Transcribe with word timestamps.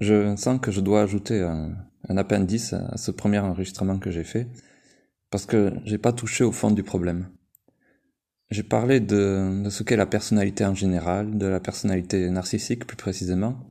Je 0.00 0.36
sens 0.36 0.60
que 0.60 0.70
je 0.70 0.80
dois 0.80 1.02
ajouter 1.02 1.42
un, 1.42 1.74
appendice 2.16 2.72
à 2.72 2.96
ce 2.96 3.10
premier 3.10 3.38
enregistrement 3.38 3.98
que 3.98 4.10
j'ai 4.10 4.24
fait, 4.24 4.48
parce 5.30 5.46
que 5.46 5.72
j'ai 5.84 5.98
pas 5.98 6.12
touché 6.12 6.44
au 6.44 6.52
fond 6.52 6.70
du 6.70 6.82
problème. 6.82 7.28
J'ai 8.50 8.62
parlé 8.62 9.00
de, 9.00 9.64
ce 9.68 9.82
qu'est 9.82 9.96
la 9.96 10.06
personnalité 10.06 10.64
en 10.64 10.74
général, 10.74 11.36
de 11.36 11.46
la 11.46 11.60
personnalité 11.60 12.30
narcissique 12.30 12.86
plus 12.86 12.96
précisément, 12.96 13.70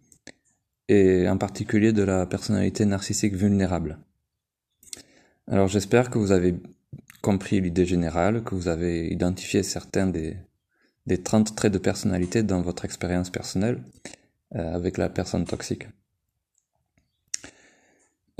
et 0.88 1.28
en 1.28 1.38
particulier 1.38 1.94
de 1.94 2.04
la 2.04 2.26
personnalité 2.26 2.86
narcissique 2.86 3.36
vulnérable. 3.36 3.98
Alors 5.48 5.68
j'espère 5.68 6.12
que 6.12 6.20
vous 6.20 6.32
avez 6.32 6.56
compris 7.22 7.60
l'idée 7.60 7.86
générale, 7.86 8.44
que 8.44 8.54
vous 8.54 8.68
avez 8.68 9.08
identifié 9.08 9.64
certains 9.64 10.08
des, 10.08 10.38
des 11.08 11.18
30 11.18 11.56
traits 11.56 11.74
de 11.74 11.78
personnalité 11.80 12.44
dans 12.44 12.62
votre 12.62 12.86
expérience 12.86 13.30
personnelle 13.30 13.82
euh, 14.56 14.76
avec 14.76 14.98
la 14.98 15.10
personne 15.10 15.46
toxique. 15.46 15.88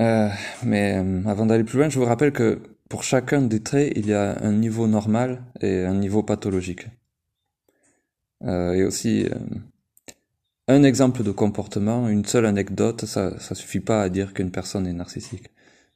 Euh, 0.00 0.28
mais 0.64 0.96
euh, 0.96 1.22
avant 1.26 1.46
d'aller 1.46 1.64
plus 1.64 1.78
loin, 1.78 1.88
je 1.88 1.98
vous 1.98 2.04
rappelle 2.04 2.32
que 2.32 2.60
pour 2.88 3.02
chacun 3.02 3.42
des 3.42 3.62
traits, 3.62 3.92
il 3.96 4.06
y 4.06 4.14
a 4.14 4.38
un 4.42 4.52
niveau 4.52 4.86
normal 4.86 5.42
et 5.60 5.84
un 5.84 5.94
niveau 5.94 6.22
pathologique. 6.22 6.86
Euh, 8.44 8.72
et 8.74 8.84
aussi, 8.84 9.24
euh, 9.26 9.34
un 10.68 10.82
exemple 10.84 11.22
de 11.22 11.30
comportement, 11.32 12.08
une 12.08 12.24
seule 12.24 12.46
anecdote, 12.46 13.04
ça, 13.04 13.38
ça 13.40 13.54
suffit 13.54 13.80
pas 13.80 14.02
à 14.02 14.08
dire 14.08 14.34
qu'une 14.34 14.50
personne 14.50 14.86
est 14.86 14.92
narcissique. 14.92 15.48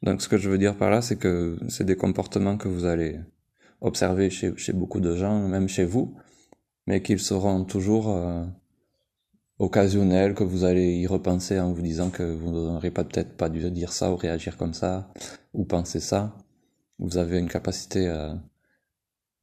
Donc 0.02 0.20
ce 0.22 0.28
que 0.28 0.36
je 0.36 0.50
veux 0.50 0.58
dire 0.58 0.76
par 0.76 0.90
là, 0.90 1.02
c'est 1.02 1.16
que 1.16 1.58
c'est 1.68 1.84
des 1.84 1.96
comportements 1.96 2.56
que 2.56 2.68
vous 2.68 2.86
allez 2.86 3.20
observer 3.80 4.30
chez, 4.30 4.56
chez 4.56 4.72
beaucoup 4.72 5.00
de 5.00 5.14
gens, 5.16 5.48
même 5.48 5.68
chez 5.68 5.84
vous, 5.84 6.14
mais 6.86 7.02
qu'ils 7.02 7.20
seront 7.20 7.64
toujours 7.64 8.08
occasionnel 9.62 10.34
que 10.34 10.42
vous 10.42 10.64
allez 10.64 10.96
y 10.96 11.06
repenser 11.06 11.60
en 11.60 11.72
vous 11.72 11.82
disant 11.82 12.10
que 12.10 12.24
vous 12.24 12.50
n'aurez 12.50 12.90
peut-être 12.90 13.36
pas 13.36 13.48
dû 13.48 13.70
dire 13.70 13.92
ça 13.92 14.10
ou 14.10 14.16
réagir 14.16 14.56
comme 14.56 14.74
ça 14.74 15.08
ou 15.54 15.64
penser 15.64 16.00
ça. 16.00 16.36
Vous 16.98 17.16
avez 17.16 17.38
une 17.38 17.48
capacité 17.48 18.08
euh, 18.08 18.34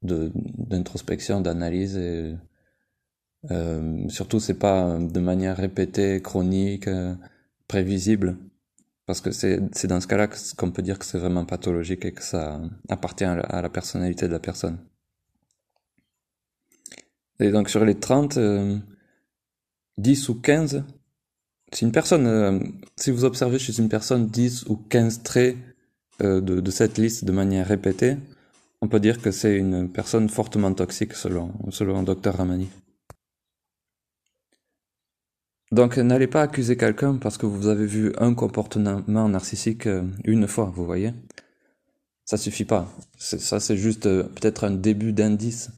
d'introspection, 0.01 1.39
d'analyse 1.39 1.95
et 1.95 2.35
euh, 3.49 4.09
surtout 4.09 4.41
c'est 4.41 4.59
pas 4.59 4.99
de 4.99 5.19
manière 5.21 5.55
répétée, 5.55 6.21
chronique, 6.21 6.89
euh, 6.89 7.15
prévisible 7.69 8.35
parce 9.05 9.21
que 9.21 9.31
c'est 9.31 9.61
c'est 9.71 9.87
dans 9.87 10.01
ce 10.01 10.07
cas-là 10.07 10.27
qu'on 10.57 10.71
peut 10.71 10.81
dire 10.81 10.99
que 10.99 11.05
c'est 11.05 11.17
vraiment 11.17 11.45
pathologique 11.45 12.03
et 12.03 12.11
que 12.11 12.23
ça 12.23 12.59
appartient 12.89 13.23
à 13.23 13.35
la, 13.37 13.43
à 13.43 13.61
la, 13.61 13.69
personnalité 13.69 14.27
de 14.27 14.33
la 14.33 14.39
personne. 14.39 14.79
Et 17.39 17.51
donc 17.51 17.69
sur 17.69 17.85
les 17.85 17.95
30 17.95 18.37
10 19.99 20.29
ou 20.29 20.35
15, 20.35 20.83
si 21.73 21.83
une 21.83 21.91
personne, 21.91 22.25
euh, 22.25 22.59
si 22.95 23.11
vous 23.11 23.25
observez 23.25 23.59
chez 23.59 23.77
une 23.77 23.89
personne 23.89 24.27
10 24.27 24.65
ou 24.67 24.77
15 24.77 25.23
traits 25.23 25.57
euh, 26.21 26.41
de, 26.41 26.71
cette 26.71 26.97
liste 26.97 27.25
de 27.25 27.31
manière 27.31 27.67
répétée, 27.67 28.17
on 28.81 28.87
peut 28.87 28.99
dire 28.99 29.21
que 29.21 29.31
c'est 29.31 29.55
une 29.55 29.91
personne 29.91 30.29
fortement 30.29 30.73
toxique 30.73 31.13
selon, 31.13 31.51
selon 31.69 32.03
Dr 32.03 32.33
Ramani. 32.33 32.69
Donc 35.71 35.97
n'allez 35.97 36.27
pas 36.27 36.41
accuser 36.41 36.77
quelqu'un 36.77 37.17
parce 37.17 37.37
que 37.37 37.45
vous 37.45 37.67
avez 37.67 37.85
vu 37.85 38.11
un 38.17 38.33
comportement 38.33 39.29
narcissique 39.29 39.85
euh, 39.85 40.03
une 40.23 40.47
fois, 40.47 40.71
vous 40.73 40.85
voyez. 40.85 41.13
Ça 42.25 42.37
suffit 42.37 42.65
pas. 42.65 42.87
Ça 43.17 43.59
c'est 43.59 43.77
juste 43.77 44.03
peut-être 44.03 44.63
un 44.63 44.71
début 44.71 45.13
d'indice. 45.13 45.71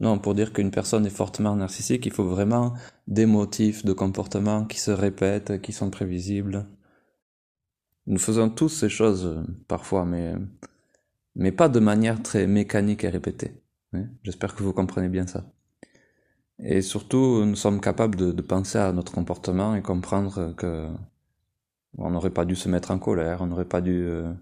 Non, 0.00 0.18
pour 0.18 0.34
dire 0.34 0.52
qu'une 0.52 0.70
personne 0.70 1.06
est 1.06 1.10
fortement 1.10 1.54
narcissique, 1.56 2.06
il 2.06 2.12
faut 2.12 2.28
vraiment 2.28 2.74
des 3.06 3.26
motifs 3.26 3.84
de 3.84 3.92
comportement 3.92 4.64
qui 4.64 4.80
se 4.80 4.90
répètent, 4.90 5.60
qui 5.62 5.72
sont 5.72 5.90
prévisibles. 5.90 6.66
Nous 8.06 8.18
faisons 8.18 8.50
tous 8.50 8.68
ces 8.68 8.88
choses 8.88 9.26
euh, 9.26 9.42
parfois, 9.68 10.04
mais, 10.04 10.34
mais 11.36 11.52
pas 11.52 11.68
de 11.68 11.80
manière 11.80 12.22
très 12.22 12.46
mécanique 12.46 13.04
et 13.04 13.08
répétée. 13.08 13.62
Hein. 13.92 14.06
J'espère 14.24 14.54
que 14.54 14.62
vous 14.62 14.72
comprenez 14.72 15.08
bien 15.08 15.26
ça. 15.26 15.44
Et 16.58 16.82
surtout, 16.82 17.44
nous 17.44 17.56
sommes 17.56 17.80
capables 17.80 18.16
de, 18.16 18.32
de 18.32 18.42
penser 18.42 18.78
à 18.78 18.92
notre 18.92 19.12
comportement 19.12 19.74
et 19.74 19.82
comprendre 19.82 20.54
que 20.56 20.88
on 21.98 22.10
n'aurait 22.10 22.30
pas 22.30 22.44
dû 22.44 22.56
se 22.56 22.68
mettre 22.68 22.90
en 22.90 22.98
colère, 22.98 23.40
on 23.40 23.46
n'aurait 23.46 23.64
pas 23.64 23.80
dû 23.80 24.04
euh, 24.04 24.32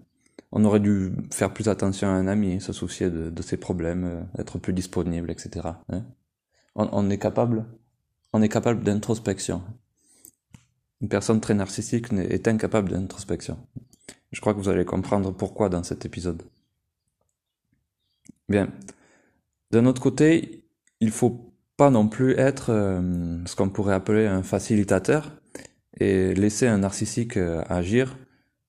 on 0.55 0.63
aurait 0.65 0.79
dû 0.79 1.11
faire 1.31 1.51
plus 1.51 1.67
attention 1.67 2.07
à 2.07 2.11
un 2.11 2.27
ami, 2.27 2.61
se 2.61 2.73
soucier 2.73 3.09
de, 3.09 3.41
ses 3.41 3.57
problèmes, 3.57 4.03
euh, 4.05 4.21
être 4.37 4.59
plus 4.59 4.71
disponible, 4.71 5.31
etc. 5.31 5.67
Hein. 5.89 6.03
on, 6.75 7.09
est 7.09 7.17
capable, 7.17 7.65
on 8.33 8.41
est 8.43 8.49
capable 8.49 8.83
d'introspection. 8.83 9.63
Une 11.01 11.09
personne 11.09 11.41
très 11.41 11.55
narcissique 11.55 12.13
est 12.13 12.47
incapable 12.47 12.91
d'introspection. 12.91 13.57
Je 14.31 14.41
crois 14.41 14.53
que 14.53 14.59
vous 14.59 14.69
allez 14.69 14.85
comprendre 14.85 15.31
pourquoi 15.31 15.69
dans 15.69 15.81
cet 15.81 16.05
épisode. 16.05 16.43
Bien. 18.47 18.69
D'un 19.71 19.87
autre 19.87 20.03
côté, 20.03 20.65
il 20.99 21.09
faut 21.09 21.51
pas 21.77 21.89
non 21.89 22.07
plus 22.07 22.37
être 22.37 22.67
euh, 22.69 23.43
ce 23.47 23.55
qu'on 23.55 23.69
pourrait 23.69 23.95
appeler 23.95 24.27
un 24.27 24.43
facilitateur 24.43 25.31
et 25.99 26.35
laisser 26.35 26.67
un 26.67 26.77
narcissique 26.77 27.37
euh, 27.37 27.63
agir 27.69 28.15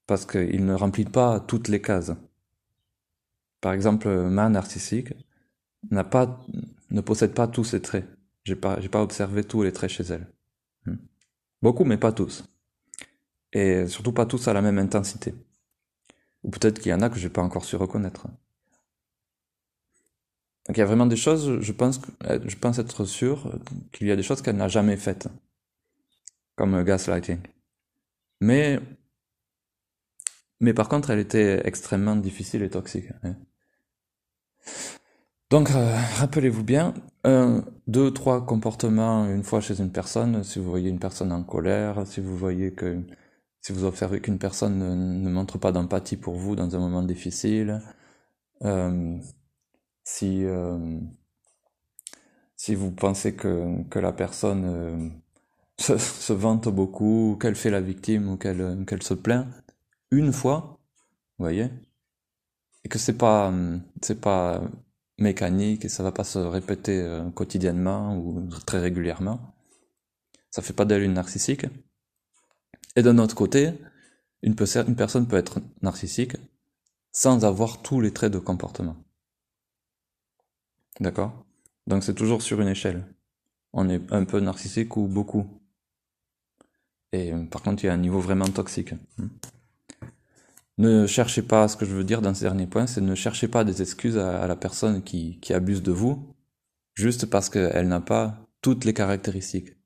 parce 0.06 0.26
qu'il 0.26 0.64
ne 0.64 0.74
remplit 0.74 1.04
pas 1.04 1.40
toutes 1.40 1.68
les 1.68 1.80
cases. 1.80 2.12
Par 3.60 3.72
exemple, 3.72 4.08
ma 4.08 4.48
narcissique 4.48 5.14
n'a 5.90 6.04
pas, 6.04 6.40
ne 6.90 7.00
possède 7.00 7.34
pas 7.34 7.48
tous 7.48 7.64
ses 7.64 7.80
traits. 7.80 8.06
J'ai 8.44 8.56
pas, 8.56 8.78
j'ai 8.80 8.90
pas 8.90 9.02
observé 9.02 9.44
tous 9.44 9.62
les 9.62 9.72
traits 9.72 9.90
chez 9.90 10.04
elle. 10.04 10.26
Hmm. 10.84 10.96
Beaucoup, 11.62 11.84
mais 11.84 11.96
pas 11.96 12.12
tous. 12.12 12.44
Et 13.52 13.86
surtout 13.86 14.12
pas 14.12 14.26
tous 14.26 14.48
à 14.48 14.52
la 14.52 14.60
même 14.60 14.78
intensité. 14.78 15.34
Ou 16.42 16.50
peut-être 16.50 16.80
qu'il 16.80 16.90
y 16.90 16.94
en 16.94 17.00
a 17.00 17.08
que 17.08 17.18
j'ai 17.18 17.30
pas 17.30 17.42
encore 17.42 17.64
su 17.64 17.76
reconnaître. 17.76 18.26
Donc 20.66 20.76
il 20.76 20.80
y 20.80 20.82
a 20.82 20.86
vraiment 20.86 21.06
des 21.06 21.16
choses, 21.16 21.60
je 21.60 21.72
pense, 21.72 22.00
je 22.22 22.56
pense 22.56 22.78
être 22.78 23.04
sûr 23.04 23.58
qu'il 23.92 24.06
y 24.06 24.10
a 24.10 24.16
des 24.16 24.22
choses 24.22 24.42
qu'elle 24.42 24.56
n'a 24.56 24.68
jamais 24.68 24.96
faites. 24.96 25.28
Comme 26.56 26.82
gaslighting. 26.84 27.40
Mais 28.40 28.80
mais 30.64 30.72
par 30.72 30.88
contre, 30.88 31.10
elle 31.10 31.18
était 31.18 31.60
extrêmement 31.66 32.16
difficile 32.16 32.62
et 32.62 32.70
toxique. 32.70 33.10
Hein. 33.22 33.36
Donc, 35.50 35.70
euh, 35.70 35.94
rappelez-vous 36.16 36.64
bien, 36.64 36.94
deux, 37.86 38.10
trois 38.12 38.44
comportements 38.46 39.28
une 39.28 39.42
fois 39.44 39.60
chez 39.60 39.78
une 39.78 39.92
personne. 39.92 40.42
Si 40.42 40.58
vous 40.58 40.70
voyez 40.70 40.88
une 40.88 40.98
personne 40.98 41.32
en 41.32 41.44
colère, 41.44 42.06
si 42.06 42.20
vous 42.20 42.42
observez 43.84 44.20
qu'une 44.22 44.38
personne 44.38 44.78
ne, 45.22 45.30
montre 45.30 45.58
pas 45.58 45.70
d'empathie 45.70 46.16
pour 46.16 46.34
vous 46.34 46.56
dans 46.56 46.74
un 46.74 46.78
moment 46.78 47.02
difficile, 47.02 47.82
euh, 48.62 49.18
si 50.02 50.44
euh, 50.46 50.98
si 52.56 52.74
vous 52.74 52.90
pensez 52.90 53.34
que 53.34 53.98
la 53.98 54.12
personne 54.12 55.12
se, 55.78 56.32
vante 56.32 56.68
beaucoup, 56.68 57.36
qu'elle 57.40 57.54
fait 57.54 57.70
la 57.70 57.80
victime 57.80 58.30
ou 58.30 58.36
qu'elle 58.36 59.02
se 59.02 59.14
plaint, 59.14 59.46
une 60.18 60.32
fois, 60.32 60.80
vous 61.38 61.44
voyez, 61.44 61.70
et 62.84 62.88
que 62.88 62.98
c'est 62.98 63.16
pas 63.16 63.52
c'est 64.02 64.20
pas 64.20 64.62
mécanique 65.18 65.84
et 65.84 65.88
ça 65.88 66.02
va 66.02 66.12
pas 66.12 66.24
se 66.24 66.38
répéter 66.38 67.00
euh, 67.00 67.30
quotidiennement 67.30 68.16
ou 68.16 68.48
très 68.66 68.80
régulièrement. 68.80 69.54
Ça 70.50 70.62
fait 70.62 70.72
pas 70.72 70.84
d'elle 70.84 71.02
une 71.02 71.14
narcissique. 71.14 71.66
Et 72.96 73.02
d'un 73.02 73.18
autre 73.18 73.34
côté, 73.34 73.72
une, 74.42 74.54
personne 74.54 75.26
peut 75.26 75.36
être 75.36 75.60
narcissique 75.82 76.36
sans 77.12 77.44
avoir 77.44 77.82
tous 77.82 78.00
les 78.00 78.12
traits 78.12 78.32
de 78.32 78.38
comportement. 78.38 78.96
D'accord? 81.00 81.44
Donc 81.86 82.04
c'est 82.04 82.14
toujours 82.14 82.42
sur 82.42 82.60
une 82.60 82.68
échelle. 82.68 83.04
On 83.72 83.88
est 83.88 84.00
un 84.12 84.24
peu 84.24 84.40
narcissique 84.40 84.96
ou 84.96 85.06
beaucoup. 85.06 85.60
Et 87.12 87.32
euh, 87.32 87.44
par 87.46 87.62
contre, 87.62 87.84
il 87.84 87.86
y 87.86 87.90
a 87.90 87.92
un 87.92 87.98
niveau 87.98 88.20
vraiment 88.20 88.48
toxique. 88.48 88.94
Ne 90.76 91.06
cherchez 91.06 91.42
pas, 91.42 91.68
ce 91.68 91.76
que 91.76 91.84
je 91.84 91.94
veux 91.94 92.04
dire 92.04 92.20
dans 92.20 92.34
ce 92.34 92.40
dernier 92.40 92.66
point, 92.66 92.86
c'est 92.86 93.00
ne 93.00 93.14
cherchez 93.14 93.46
pas 93.46 93.64
des 93.64 93.80
excuses 93.80 94.18
à, 94.18 94.46
la 94.46 94.56
personne 94.56 95.02
qui, 95.02 95.38
abuse 95.50 95.82
de 95.82 95.92
vous, 95.92 96.34
juste 96.94 97.26
parce 97.26 97.48
qu'elle 97.48 97.88
n'a 97.88 98.00
pas 98.00 98.48
toutes 98.60 98.84
les 98.84 98.94
caractéristiques. 98.94 99.76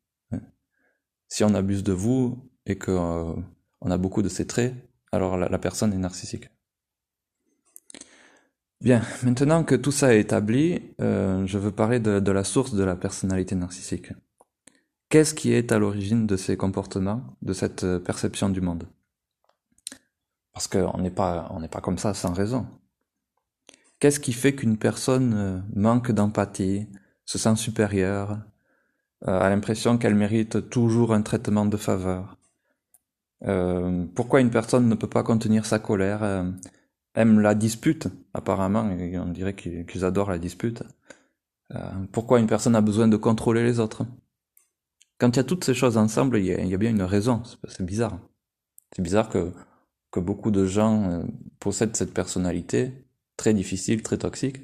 Si 1.29 1.44
on 1.44 1.52
abuse 1.55 1.82
de 1.82 1.93
vous 1.93 2.50
et 2.64 2.79
que 2.79 2.90
euh, 2.90 3.35
a 3.82 3.99
beaucoup 3.99 4.23
de 4.23 4.31
ces 4.31 4.46
traits, 4.46 4.75
alors 5.12 5.37
la, 5.37 5.58
personne 5.58 5.93
est 5.93 5.99
narcissique. 5.99 6.49
Bien, 8.81 9.02
maintenant 9.25 9.64
que 9.64 9.75
tout 9.75 9.93
ça 9.93 10.14
est 10.14 10.20
établi, 10.20 10.81
euh, 11.02 11.44
je 11.46 11.58
veux 11.58 11.73
parler 11.73 12.00
de, 12.00 12.19
de 12.20 12.32
la 12.32 12.44
source 12.44 12.73
de 12.75 12.84
la 12.84 12.96
personnalité 12.96 13.55
narcissique. 13.56 14.12
Qu'est-ce 15.11 15.34
qui 15.34 15.52
est 15.52 15.73
à 15.73 15.79
l'origine 15.79 16.26
de 16.26 16.37
ces 16.37 16.56
comportements, 16.56 17.37
de 17.43 17.52
cette 17.52 17.84
euh, 17.84 17.99
perception 17.99 18.49
du 18.49 18.61
monde? 18.61 18.87
Parce 20.58 20.66
qu'on 20.66 20.99
n'est 20.99 21.12
pas, 21.12 21.49
pas 21.70 21.81
comme 21.81 21.99
ça 21.99 22.14
sans 22.14 22.32
raison. 22.32 22.66
Qu'est-ce 24.00 24.19
qui 24.19 24.32
fait 24.32 24.56
qu'une 24.56 24.76
personne 24.76 25.34
euh, 25.34 25.60
manque 25.72 26.10
d'empathie, 26.10 26.88
se 27.25 27.38
sent 27.38 27.55
supérieure, 27.55 28.40
euh, 29.28 29.38
a 29.38 29.50
l'impression 29.50 29.99
qu'elle 29.99 30.16
mérite 30.16 30.69
toujours 30.69 31.14
un 31.14 31.22
traitement 31.22 31.64
de 31.64 31.76
faveur? 31.76 32.38
Euh, 33.44 34.05
Pourquoi 34.16 34.40
une 34.40 34.50
personne 34.50 34.88
ne 34.88 34.96
peut 34.96 35.08
pas 35.08 35.22
contenir 35.22 35.64
sa 35.64 35.78
colère, 35.78 36.25
aime 37.14 37.38
la 37.38 37.55
dispute 37.55 38.08
apparemment, 38.34 38.81
on 38.81 39.31
dirait 39.31 39.55
qu'ils 39.55 40.05
adorent 40.05 40.32
la 40.32 40.40
dispute 40.40 40.82
Pourquoi 42.10 42.40
une 42.40 42.49
personne 42.49 42.75
a 42.75 42.81
besoin 42.81 43.06
de 43.06 43.16
contrôler 43.16 43.62
les 43.62 43.78
autres? 43.78 44.06
Quand 45.19 45.28
il 45.28 45.37
y 45.37 45.38
a 45.38 45.44
toutes 45.44 45.62
ces 45.62 45.75
choses 45.75 45.96
ensemble, 45.96 46.38
il 46.38 46.46
y 46.46 46.75
a 46.75 46.78
bien 46.78 46.90
une 46.90 47.02
raison, 47.02 47.44
c'est 47.44 47.87
bizarre. 47.87 48.19
C'est 48.93 49.02
bizarre 49.02 49.28
que, 49.28 49.52
que 50.10 50.20
beaucoup 50.20 50.50
de 50.50 50.66
gens 50.66 51.10
euh, 51.10 51.22
possèdent 51.60 51.96
cette 51.96 52.14
personnalité, 52.14 52.93
très 53.37 53.55
difficile, 53.55 54.02
très 54.02 54.19
toxique, 54.19 54.58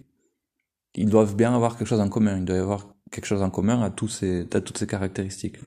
ils 0.95 1.09
doivent 1.09 1.37
bien 1.37 1.55
avoir 1.55 1.77
quelque 1.77 1.89
chose 1.89 2.01
en 2.01 2.09
commun. 2.09 2.39
Il 2.39 2.45
doit 2.45 2.57
y 2.57 2.61
avoir 2.61 2.95
quelque 3.11 3.27
chose 3.27 3.43
en 3.43 3.51
commun 3.51 3.83
à, 3.83 3.91
toutes 3.91 4.11
ces 4.11 4.87
caractéristiques. 4.89 5.59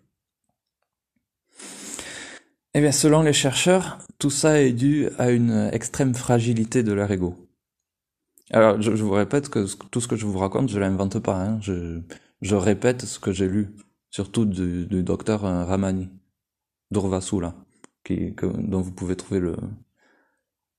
Eh 2.74 2.82
bien, 2.82 2.92
selon 2.92 3.22
les 3.22 3.34
chercheurs, 3.34 4.00
tout 4.20 4.30
ça 4.30 4.62
est 4.62 4.72
dû 4.72 5.10
à 5.18 5.32
une 5.32 5.70
extrême 5.74 6.14
fragilité 6.14 6.84
de 6.84 6.94
leur 6.94 7.12
ego. 7.12 7.36
Alors, 8.52 8.82
je, 8.82 8.92
vous 8.92 9.12
répète 9.12 9.50
que 9.50 9.66
tout 9.88 10.00
ce 10.00 10.08
que 10.08 10.16
je 10.16 10.26
vous 10.26 10.38
raconte, 10.38 10.70
je 10.70 10.80
l'invente 10.80 11.20
pas. 11.20 11.42
Hein. 11.42 11.60
Je, 11.62 12.56
répète 12.56 13.04
ce 13.04 13.20
que 13.20 13.32
j'ai 13.32 13.48
lu, 13.48 13.76
surtout 14.10 14.46
du, 14.46 14.86
du 14.86 15.04
docteur 15.04 15.42
Ramani, 15.42 16.10
Durvasula, 16.92 17.56
dont 18.42 18.82
vous 18.82 18.92
pouvez 18.92 19.16
trouver 19.16 19.40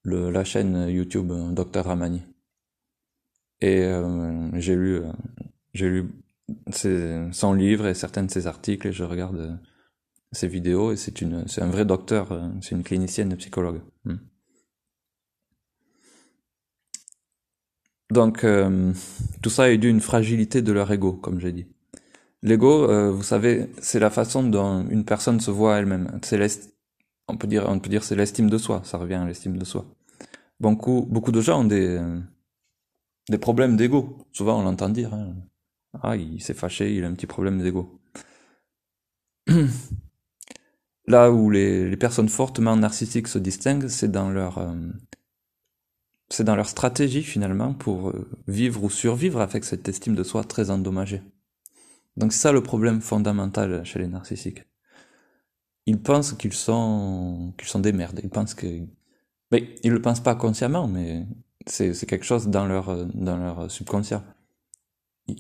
le, 0.05 0.31
la 0.31 0.45
chaîne 0.45 0.89
YouTube 0.89 1.33
Docteur 1.53 1.87
Ramani. 1.87 2.23
Et 3.61 3.83
euh, 3.83 4.51
j'ai 4.61 4.77
lu, 4.77 4.97
euh, 4.97 5.13
j'ai 5.75 5.89
lu 5.89 6.11
ses, 6.71 7.29
son 7.33 7.53
livre 7.55 7.87
et 7.87 7.95
certains 7.95 8.23
de 8.23 8.31
ses 8.31 8.47
articles 8.47 8.87
et 8.87 8.93
je 8.93 9.05
regarde 9.05 9.37
euh, 9.37 9.57
ses 10.33 10.49
vidéos 10.49 10.93
et 10.93 10.97
c'est 10.97 11.63
un 11.63 11.71
vrai 11.71 11.85
docteur, 11.85 12.33
euh, 12.33 12.49
c'est 12.61 12.75
une 12.75 12.83
clinicienne 12.83 13.35
psychologue. 13.37 13.81
Hmm. 14.05 14.17
Donc 18.11 18.45
euh, 18.45 18.93
tout 19.43 19.51
ça 19.51 19.71
est 19.71 19.79
dû 19.79 19.89
à 19.89 19.91
une 19.91 20.01
fragilité 20.01 20.63
de 20.63 20.73
leur 20.73 20.91
ego, 20.91 21.13
comme 21.13 21.41
j'ai 21.41 21.53
dit. 21.53 21.67
L'ego, 22.43 22.89
euh, 22.91 23.11
vous 23.11 23.23
savez, 23.23 23.71
c'est 23.81 23.99
la 23.99 24.11
façon 24.11 24.45
dont 24.45 24.89
une 24.89 25.05
personne 25.05 25.41
se 25.41 25.51
voit 25.51 25.79
elle-même. 25.79 26.19
C'est 26.23 26.39
on 27.29 27.37
peut 27.37 27.47
dire, 27.47 27.67
on 27.69 27.79
peut 27.79 27.91
dire, 27.91 28.05
c'est 28.05 28.17
l'estime 28.17 28.51
de 28.51 28.59
soi. 28.59 28.83
Ça 28.85 28.99
revient 28.99 29.15
à 29.15 29.27
l'estime 29.27 29.57
de 29.57 29.65
soi. 29.65 29.87
Beaucoup, 30.61 31.07
beaucoup 31.09 31.33
de 31.33 31.41
gens 31.41 31.61
ont 31.61 31.65
des 31.65 32.01
des 33.29 33.39
problèmes 33.39 33.77
d'ego. 33.77 34.19
Souvent, 34.33 34.59
on 34.61 34.63
l'entend 34.63 34.89
dire. 34.89 35.15
Hein. 35.15 35.35
Ah, 36.03 36.17
il 36.17 36.43
s'est 36.43 36.55
fâché, 36.55 36.95
il 36.95 37.05
a 37.05 37.09
un 37.09 37.15
petit 37.15 37.27
problème 37.27 37.63
d'ego. 37.63 38.01
Là 41.07 41.33
où 41.33 41.51
les, 41.51 41.89
les, 41.89 41.97
personnes 41.97 42.29
fortement 42.29 42.77
narcissiques 42.77 43.29
se 43.29 43.39
distinguent, 43.39 43.89
c'est 43.89 44.11
dans 44.11 44.29
leur 44.31 44.59
euh, 44.59 44.75
c'est 46.29 46.45
dans 46.45 46.57
leur 46.57 46.69
stratégie 46.69 47.23
finalement 47.23 47.73
pour 47.73 48.11
euh, 48.11 48.29
vivre 48.47 48.85
ou 48.85 48.91
survivre 48.91 49.41
avec 49.41 49.65
cette 49.65 49.89
estime 49.89 50.15
de 50.15 50.23
soi 50.23 50.45
très 50.45 50.71
endommagée. 50.71 51.23
Donc 52.19 52.33
c'est 52.33 52.41
ça 52.41 52.53
le 52.53 52.63
problème 52.63 53.01
fondamental 53.01 53.85
chez 53.85 53.99
les 53.99 54.09
narcissiques. 54.09 54.68
Ils 55.89 55.99
pensent 55.99 56.35
qu'ils 56.35 56.53
sont 56.53 57.55
qu'ils 57.57 57.69
sont 57.69 57.81
des 57.81 57.93
merdes. 57.93 58.21
Ils 58.23 58.29
pensent 58.29 58.53
que 58.55 58.67
mais 59.51 59.75
ils 59.83 59.91
le 59.91 60.03
pensent 60.03 60.23
pas 60.23 60.35
consciemment, 60.35 60.87
mais 60.87 61.27
c'est 61.67 62.07
quelque 62.07 62.27
chose 62.27 62.49
dans 62.49 62.67
leur, 62.67 63.07
dans 63.07 63.39
leur 63.39 63.71
subconscient. 63.71 64.23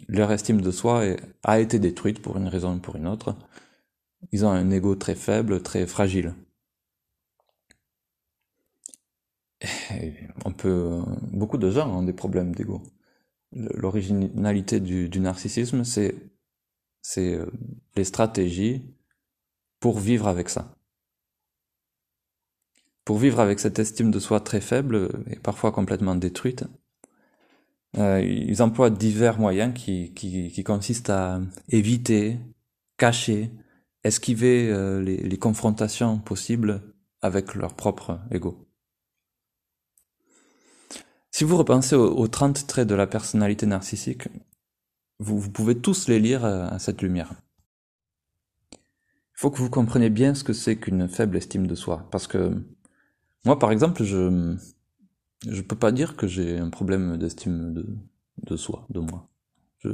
Leur 0.08 0.32
estime 0.32 0.62
de 0.62 0.70
soi 0.70 1.04
a 1.42 1.60
été 1.60 1.78
détruite 1.78 2.22
pour 2.22 2.38
une 2.38 2.48
raison 2.48 2.76
ou 2.76 2.78
pour 2.78 2.96
une 2.96 3.06
autre. 3.06 3.36
Ils 4.32 4.46
ont 4.46 4.50
un 4.50 4.70
ego 4.70 4.94
très 4.96 5.14
faible, 5.14 5.62
très 5.62 5.86
fragile. 5.86 6.34
On 10.46 10.52
peut, 10.52 11.02
beaucoup 11.32 11.58
de 11.58 11.70
gens 11.70 11.90
ont 11.90 12.02
des 12.02 12.14
problèmes 12.14 12.54
d'ego. 12.54 12.82
L'originalité 13.52 14.80
du, 14.80 15.08
du, 15.10 15.20
narcissisme, 15.20 15.84
c'est 15.84 16.14
c'est 17.02 17.34
euh, 17.34 17.46
les 17.96 18.04
stratégies 18.04 18.82
pour 19.80 19.98
vivre 19.98 20.28
avec 20.28 20.48
ça. 20.48 20.75
Pour 23.04 23.19
vivre 23.19 23.40
avec 23.40 23.60
cette 23.60 23.78
estime 23.78 24.10
de 24.10 24.19
soi 24.19 24.40
très 24.40 24.60
faible 24.60 25.08
et 25.30 25.36
parfois 25.36 25.72
complètement 25.72 26.14
détruite, 26.14 26.64
euh, 27.96 28.20
ils 28.20 28.62
emploient 28.62 28.90
divers 28.90 29.38
moyens 29.38 29.72
qui, 29.75 30.62
consistent 30.64 31.10
à 31.10 31.40
éviter, 31.69 32.38
cacher, 32.98 33.50
esquiver 34.04 34.70
euh, 34.70 35.00
les, 35.00 35.38
confrontations 35.38 36.19
possibles 36.19 36.82
avec 37.22 37.54
leur 37.54 37.74
propre 37.74 38.20
ego. 38.31 38.69
Si 41.31 41.44
vous 41.44 41.56
repensez 41.56 41.96
aux, 41.96 42.14
aux 42.14 42.28
30 42.28 42.66
traits 42.66 42.88
de 42.88 42.94
la 42.94 43.06
personnalité 43.06 43.64
narcissique, 43.64 44.28
vous, 45.19 45.50
pouvez 45.50 45.78
tous 45.78 46.08
les 46.08 46.19
lire 46.19 46.44
à, 46.44 46.69
à 46.69 46.78
cette 46.78 47.00
lumière. 47.02 47.32
Faut 49.38 49.52
que 49.52 49.58
vous 49.58 49.70
compreniez 49.70 50.11
bien 50.11 50.35
ce 50.35 50.43
que 50.43 50.52
c'est 50.52 50.79
qu'une 50.79 51.08
faible 51.08 51.37
estime 51.37 51.69
de 51.69 51.76
soi, 51.76 52.08
parce 52.11 52.26
que 52.26 52.61
moi, 53.44 53.58
par 53.58 53.70
exemple, 53.70 54.02
je 54.02 54.56
je 55.49 55.62
peux 55.62 55.76
pas 55.76 55.93
dire 55.93 56.17
que 56.17 56.26
j'ai 56.26 56.58
un 56.58 56.70
problème 56.70 57.17
d'estime 57.19 57.73
de, 57.73 57.87
de 58.44 58.56
soi, 58.56 58.85
de 58.90 58.99
moi. 59.00 59.29
Je 59.79 59.90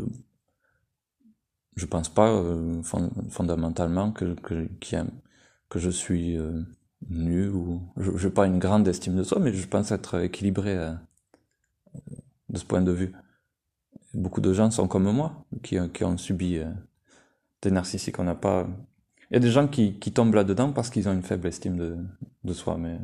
je 1.77 1.87
pense 1.87 2.09
pas 2.09 2.31
euh, 2.31 2.83
fondamentalement 3.31 4.13
que 4.13 4.35
que, 4.35 4.69
que 5.69 5.79
je 5.79 5.91
suis 5.91 6.39
euh, 6.39 6.63
nu 7.11 7.49
ou 7.49 7.83
je 7.99 8.27
n'ai 8.27 8.33
pas 8.33 8.47
une 8.47 8.59
grande 8.59 8.89
estime 8.89 9.17
de 9.17 9.25
soi, 9.25 9.41
mais 9.41 9.53
je 9.53 9.67
pense 9.69 9.93
être 9.93 10.21
équilibré 10.21 10.77
euh, 10.79 10.95
de 12.49 12.59
ce 12.59 12.65
point 12.65 12.83
de 12.83 12.93
vue. 12.93 13.13
Beaucoup 14.15 14.41
de 14.41 14.53
gens 14.53 14.71
sont 14.71 14.89
comme 14.89 15.11
moi, 15.13 15.45
qui, 15.63 15.77
qui 15.93 16.05
ont 16.05 16.17
subi 16.17 16.59
euh, 16.59 16.71
des 17.63 17.71
narcissiques. 17.71 18.19
On 18.19 18.25
n'a 18.25 18.35
pas. 18.35 18.67
Y 19.35 19.37
a 19.37 19.41
des 19.41 19.51
gens 19.51 19.67
qui, 19.67 19.99
tombent 20.13 20.35
là-dedans 20.35 20.73
parce 20.73 20.91
qu'ils 20.91 21.09
ont 21.09 21.13
une 21.13 21.25
faible 21.25 21.49
estime 21.49 21.77
de, 22.45 22.53
soi, 22.53 22.79
mais 22.79 23.01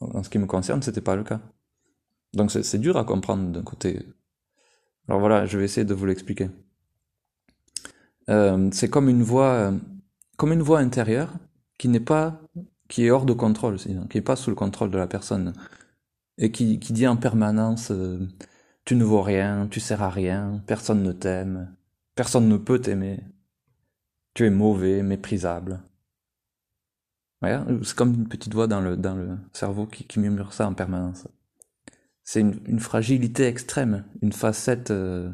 en 0.00 0.22
ce 0.22 0.28
qui 0.28 0.38
me 0.38 0.44
concerne, 0.44 0.82
c'était 0.82 1.00
pas 1.00 1.16
le 1.16 1.24
cas. 1.24 1.40
Donc 2.34 2.50
c'est 2.50 2.78
dur 2.78 2.98
à 2.98 3.04
comprendre 3.04 3.50
d'un 3.50 3.62
côté. 3.62 4.06
Alors 5.08 5.20
voilà, 5.20 5.46
je 5.46 5.56
vais 5.56 5.64
essayer 5.64 5.86
de 5.86 5.94
vous 5.94 6.04
l'expliquer. 6.04 6.50
Euh, 8.28 8.68
c'est 8.72 8.90
comme 8.90 9.08
une 9.08 9.22
voix, 9.22 9.52
euh, 9.52 9.78
comme 10.36 10.52
une 10.52 10.60
voix 10.60 10.80
intérieure 10.80 11.32
qui 11.78 11.88
n'est 11.88 11.98
pas, 11.98 12.42
qui 12.88 13.06
est 13.06 13.10
hors 13.10 13.24
de 13.24 13.32
contrôle, 13.32 13.78
qui 13.78 13.96
n'est 14.14 14.20
pas 14.20 14.36
sous 14.36 14.50
le 14.50 14.56
contrôle 14.56 14.90
de 14.90 14.98
la 14.98 15.06
personne 15.06 15.54
et 16.36 16.52
qui, 16.52 16.78
qui 16.78 16.92
dit 16.92 17.06
en 17.06 17.16
permanence 17.16 17.90
euh, 17.90 18.18
tu 18.84 18.96
ne 18.96 19.04
vaux 19.04 19.22
rien, 19.22 19.66
tu 19.70 19.80
sers 19.80 20.02
à 20.02 20.10
rien, 20.10 20.62
personne 20.66 21.02
ne 21.02 21.12
t'aime, 21.12 21.74
personne 22.14 22.48
ne 22.48 22.58
peut 22.58 22.80
t'aimer, 22.80 23.20
tu 24.34 24.44
es 24.46 24.50
mauvais, 24.50 25.02
méprisable. 25.02 25.80
C'est 27.82 27.94
comme 27.94 28.14
une 28.14 28.28
petite 28.28 28.54
voix 28.54 28.66
dans 28.66 28.80
le, 28.80 28.98
cerveau 29.52 29.86
qui, 29.86 30.18
murmure 30.18 30.52
ça 30.52 30.66
en 30.66 30.74
permanence. 30.74 31.28
C'est 32.22 32.40
une, 32.40 32.80
fragilité 32.80 33.44
extrême, 33.46 34.04
une 34.22 34.32
facette 34.32 34.90
euh, 34.90 35.30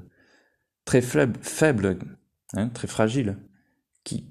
très 0.84 1.02
faible, 1.02 1.98
hein, 2.54 2.68
très 2.68 2.88
fragile, 2.88 3.38
qui, 4.02 4.26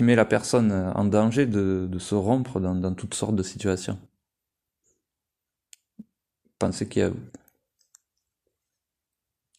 met 0.00 0.14
la 0.14 0.24
personne 0.24 0.70
en 0.70 1.04
danger 1.04 1.46
de, 1.46 1.88
de 1.90 1.98
se 1.98 2.14
rompre 2.14 2.60
dans, 2.60 2.76
dans 2.76 2.94
toutes 2.94 3.14
sortes 3.14 3.34
de 3.34 3.42
situations. 3.42 3.98
Pensez 6.58 6.88
qu'il 6.88 7.02
y 7.02 7.04
a... 7.04 7.10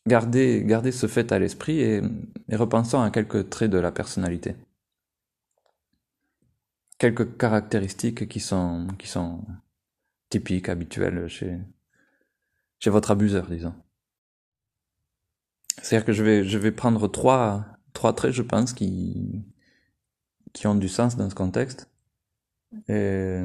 Gardez, 0.09 0.91
ce 0.91 1.07
fait 1.07 1.31
à 1.31 1.39
l'esprit 1.39 1.79
et, 1.79 2.01
repensons 2.51 3.01
à 3.01 3.11
quelques 3.11 3.49
traits 3.49 3.71
de 3.71 3.77
la 3.77 3.91
personnalité 3.91 4.55
quelques 6.99 7.37
caractéristiques 7.37 8.27
qui 8.27 8.39
sont, 8.39 8.87
typiques, 10.29 10.69
habituelles 10.69 11.27
chez, 11.27 11.57
votre 12.85 13.09
abuseur, 13.09 13.47
disons. 13.47 13.73
C'est-à-dire 15.81 16.05
que 16.05 16.13
je 16.13 16.57
vais, 16.57 16.71
prendre 16.71 17.07
trois, 17.07 17.65
traits, 17.93 18.33
je 18.33 18.43
pense, 18.43 18.73
qui, 18.73 19.43
ont 20.65 20.75
du 20.75 20.89
sens 20.89 21.15
dans 21.15 21.29
ce 21.29 21.35
contexte. 21.35 21.89
Et 22.87 23.41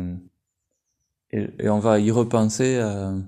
on 1.68 1.78
va 1.78 2.00
y 2.00 2.10
repenser 2.10 2.76
euh, 2.76 3.18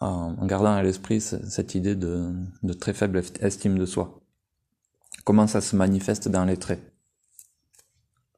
en, 0.00 0.46
gardant 0.46 0.72
à 0.72 0.82
l'esprit 0.82 1.20
cette 1.20 1.74
idée 1.74 1.94
de, 1.94 2.32
très 2.78 2.94
faible 2.94 3.22
estime 3.40 3.78
de 3.78 3.86
soi. 3.86 4.20
Comment 5.24 5.46
ça 5.46 5.60
se 5.60 5.76
manifeste 5.76 6.28
dans 6.28 6.44
les 6.44 6.56
traits? 6.56 6.80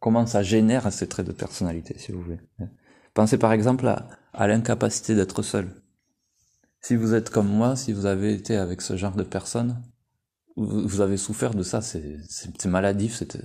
Comment 0.00 0.26
ça 0.26 0.42
génère 0.42 0.90
ces 0.92 1.06
traits 1.08 1.26
de 1.26 1.32
personnalité, 1.32 1.98
si 1.98 2.12
vous 2.12 2.22
voulez? 2.22 2.40
Pensez 3.14 3.38
par 3.38 3.52
exemple 3.52 3.86
à, 3.86 4.46
l'incapacité 4.46 5.14
d'être 5.14 5.42
seul. 5.42 5.74
Si 6.80 6.96
vous 6.96 7.12
êtes 7.12 7.28
comme 7.28 7.48
moi, 7.48 7.76
si 7.76 7.92
vous 7.92 8.06
avez 8.06 8.32
été 8.32 8.56
avec 8.56 8.80
ce 8.80 8.96
genre 8.96 9.14
de 9.14 9.22
personne, 9.22 9.82
vous 10.56 11.00
avez 11.00 11.16
souffert 11.16 11.54
de 11.54 11.62
ça, 11.62 11.82
c'est 11.82 12.64
maladif, 12.64 13.14
c'est 13.14 13.38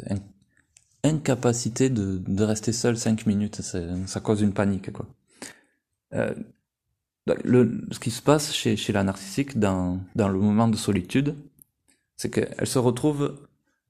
incapacité 1.04 1.90
de, 1.90 2.18
de, 2.18 2.44
rester 2.44 2.72
seul 2.72 2.98
cinq 2.98 3.26
minutes, 3.26 3.62
ça 3.62 4.20
cause 4.22 4.42
une 4.42 4.54
panique, 4.54 4.92
quoi. 4.92 5.06
Euh, 6.14 6.34
le, 7.28 7.82
ce 7.92 8.00
qui 8.00 8.12
se 8.12 8.22
passe 8.22 8.54
chez, 8.54 8.76
chez 8.78 8.94
la 8.94 9.04
narcissique 9.04 9.60
dans, 9.60 10.00
dans 10.16 10.30
le 10.30 10.40
moment 10.40 10.68
de 10.68 10.78
solitude, 10.78 11.36
c'est 12.18 12.30
qu'elle 12.30 12.68
se 12.68 12.80
retrouve 12.80 13.48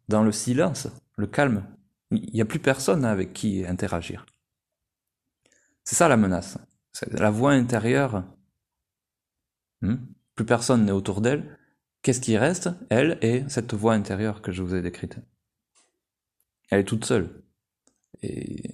dans 0.08 0.24
le 0.24 0.32
silence, 0.32 0.88
le 1.18 1.28
calme. 1.28 1.66
Il 2.12 2.34
n'y 2.34 2.42
a 2.42 2.46
plus 2.46 2.60
personne 2.60 3.04
avec 3.04 3.34
qui 3.34 3.66
interagir. 3.66 4.26
C'est 5.84 5.96
ça 5.96 6.08
la 6.08 6.18
menace. 6.18 6.58
La 7.12 7.30
voix 7.30 7.52
intérieure. 7.52 8.24
Hmm? 9.82 9.96
Plus 10.36 10.46
personne 10.46 10.86
n'est 10.86 10.92
autour 10.92 11.22
d'elle. 11.22 11.58
Qu'est-ce 12.02 12.22
qui 12.22 12.38
reste? 12.38 12.70
Elle 12.90 13.18
et 13.22 13.44
cette 13.48 13.74
voix 13.74 13.94
intérieure 13.94 14.42
que 14.42 14.52
je 14.52 14.62
vous 14.62 14.76
ai 14.76 14.82
décrite. 14.82 15.18
Elle 16.70 16.82
est 16.82 16.86
toute 16.86 17.06
seule. 17.06 17.44
Et 18.22 18.72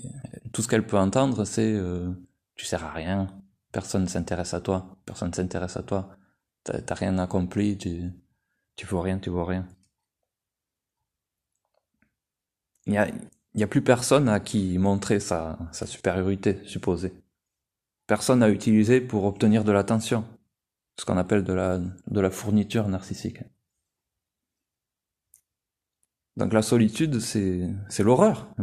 tout 0.53 0.61
ce 0.61 0.67
qu'elle 0.67 0.85
peut 0.85 0.97
entendre, 0.97 1.45
c'est 1.45 1.73
euh, 1.73 2.09
tu 2.55 2.65
sers 2.65 2.83
à 2.83 2.91
rien, 2.91 3.27
personne 3.71 4.07
s'intéresse 4.07 4.53
à 4.53 4.61
toi, 4.61 4.97
personne 5.05 5.33
s'intéresse 5.33 5.77
à 5.77 5.83
toi, 5.83 6.15
t'as 6.63 6.95
rien 6.95 7.17
accompli, 7.19 7.77
tu, 7.77 8.11
tu 8.75 8.85
vois 8.85 9.03
rien, 9.03 9.19
tu 9.19 9.29
vois 9.29 9.45
rien. 9.45 9.67
Il 12.85 12.93
n'y 12.93 12.97
a, 12.97 13.65
a 13.65 13.67
plus 13.67 13.83
personne 13.83 14.27
à 14.29 14.39
qui 14.39 14.77
montrer 14.77 15.19
sa, 15.19 15.57
sa 15.71 15.85
supériorité 15.85 16.59
supposée. 16.65 17.13
Personne 18.07 18.43
à 18.43 18.49
utiliser 18.49 19.01
pour 19.01 19.25
obtenir 19.25 19.63
de 19.63 19.71
l'attention, 19.71 20.25
ce 20.99 21.05
qu'on 21.05 21.17
appelle 21.17 21.43
de 21.43 21.53
la, 21.53 21.79
de 21.79 22.19
la 22.19 22.31
fourniture 22.31 22.87
narcissique. 22.87 23.39
Donc 26.37 26.53
la 26.53 26.61
solitude, 26.61 27.19
c'est 27.19 27.69
l'horreur. 27.99 28.53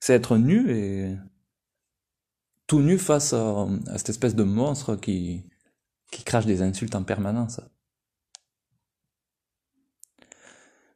C'est 0.00 0.14
être 0.14 0.36
nu 0.36 0.70
et 0.70 1.16
tout 2.72 2.80
nu 2.80 2.96
face 2.96 3.34
à, 3.34 3.68
cette 3.98 4.08
espèce 4.08 4.34
de 4.34 4.44
monstre 4.44 4.96
qui, 4.96 5.44
qui 6.10 6.24
crache 6.24 6.46
des 6.46 6.62
insultes 6.62 6.94
en 6.94 7.04
permanence. 7.04 7.60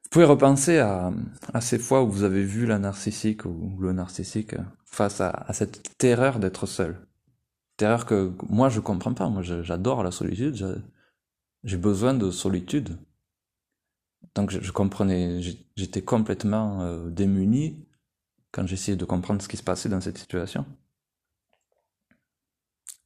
Vous 0.02 0.08
pouvez 0.10 0.24
repenser 0.24 0.78
à, 0.78 1.12
à 1.52 1.60
ces 1.60 1.78
fois 1.78 2.02
où 2.02 2.10
vous 2.10 2.22
avez 2.22 2.42
vu 2.42 2.64
la 2.64 2.78
narcissique 2.78 3.44
ou 3.44 3.76
le 3.78 3.92
narcissique 3.92 4.54
face 4.86 5.20
à, 5.20 5.46
cette 5.52 5.98
terreur 5.98 6.38
d'être 6.38 6.64
seul. 6.64 7.06
Terreur 7.76 8.06
que 8.06 8.32
moi 8.48 8.70
je 8.70 8.80
comprends 8.80 9.12
pas. 9.12 9.28
Moi 9.28 9.42
j'adore 9.42 10.02
la 10.02 10.12
solitude. 10.12 10.82
J'ai 11.62 11.76
besoin 11.76 12.14
de 12.14 12.30
solitude. 12.30 12.96
Donc 14.34 14.50
je, 14.50 14.62
je 14.62 14.72
comprenais, 14.72 15.42
j'étais 15.76 16.00
complètement 16.00 16.80
euh, 16.80 17.10
démuni 17.10 17.86
quand 18.50 18.66
j'essayais 18.66 18.96
de 18.96 19.04
comprendre 19.04 19.42
ce 19.42 19.48
qui 19.48 19.58
se 19.58 19.62
passait 19.62 19.90
dans 19.90 20.00
cette 20.00 20.16
situation. 20.16 20.64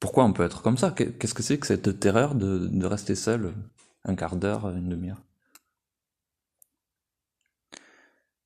Pourquoi 0.01 0.25
on 0.25 0.33
peut 0.33 0.45
être 0.45 0.63
comme 0.63 0.79
ça? 0.79 0.91
Qu'est-ce 0.93 1.35
que 1.35 1.43
c'est 1.43 1.59
que 1.59 1.67
cette 1.67 2.01
terreur 2.01 2.35
de, 2.35 2.87
rester 2.87 3.15
seul 3.15 3.53
un 4.05 4.15
quart 4.15 4.37
d'heure, 4.37 4.71
une 4.71 4.89
demi-heure? 4.89 5.23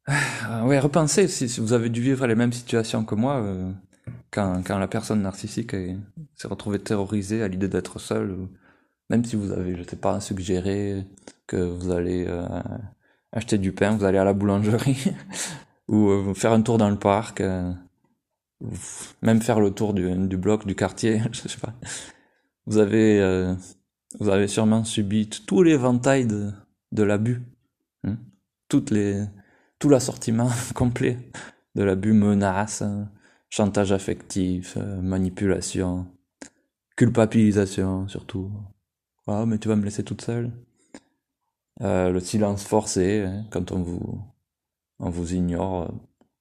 Ah, 0.06 0.64
Ouais, 0.66 0.78
repensez 0.78 1.28
si, 1.28 1.46
vous 1.60 1.72
avez 1.72 1.88
dû 1.88 2.00
vivre 2.02 2.26
les 2.26 2.34
mêmes 2.34 2.52
situations 2.52 3.04
que 3.04 3.14
moi, 3.14 3.36
euh, 3.36 3.72
quand, 4.30 4.62
la 4.68 4.88
personne 4.88 5.22
narcissique 5.22 5.74
s'est 6.34 6.48
retrouvée 6.48 6.80
terrorisée 6.80 7.42
à 7.42 7.48
l'idée 7.48 7.68
d'être 7.68 7.98
seule, 8.00 8.36
même 9.10 9.24
si 9.24 9.36
vous 9.36 9.52
avez, 9.52 9.76
je 9.76 9.82
sais 9.88 9.96
pas, 9.96 10.20
suggéré 10.20 11.06
que 11.46 11.56
vous 11.56 11.90
allez 11.92 12.26
euh, 12.28 12.46
acheter 13.32 13.58
du 13.58 13.72
pain, 13.72 13.96
vous 13.96 14.04
allez 14.04 14.18
à 14.18 14.24
la 14.24 14.32
boulangerie, 14.34 15.12
ou 15.88 16.10
euh, 16.10 16.34
faire 16.34 16.52
un 16.52 16.62
tour 16.62 16.78
dans 16.78 16.90
le 16.90 16.98
parc, 16.98 17.42
même 19.22 19.42
faire 19.42 19.60
le 19.60 19.70
tour 19.70 19.94
du, 19.94 20.36
bloc, 20.36 20.66
du 20.66 20.74
quartier, 20.74 21.20
je 21.32 21.48
sais 21.48 21.58
pas. 21.58 21.74
Vous 22.66 22.78
avez, 22.78 23.20
euh, 23.20 23.54
vous 24.20 24.28
avez 24.28 24.48
sûrement 24.48 24.84
subi 24.84 25.28
tous 25.28 25.62
les 25.62 25.76
ventailles 25.76 26.26
de, 26.26 26.50
de 26.92 27.02
l'abus, 27.02 27.42
hein 28.04 28.16
toutes 28.68 28.90
les, 28.90 29.24
tout 29.78 29.88
l'assortiment 29.88 30.50
complet 30.74 31.18
de 31.74 31.82
l'abus, 31.82 32.12
menace, 32.12 32.82
chantage 33.50 33.92
affectif, 33.92 34.76
manipulation, 34.76 36.06
culpabilisation 36.96 38.08
surtout. 38.08 38.50
Ah, 39.26 39.46
mais 39.46 39.58
tu 39.58 39.68
vas 39.68 39.76
me 39.76 39.84
laisser 39.84 40.04
toute 40.04 40.22
seule. 40.22 40.52
Euh, 41.80 42.10
le 42.10 42.20
silence 42.20 42.64
forcé, 42.64 43.22
hein, 43.22 43.44
quand 43.50 43.72
on 43.72 43.82
vous, 43.82 44.22
on 45.00 45.10
vous 45.10 45.34
ignore 45.34 45.92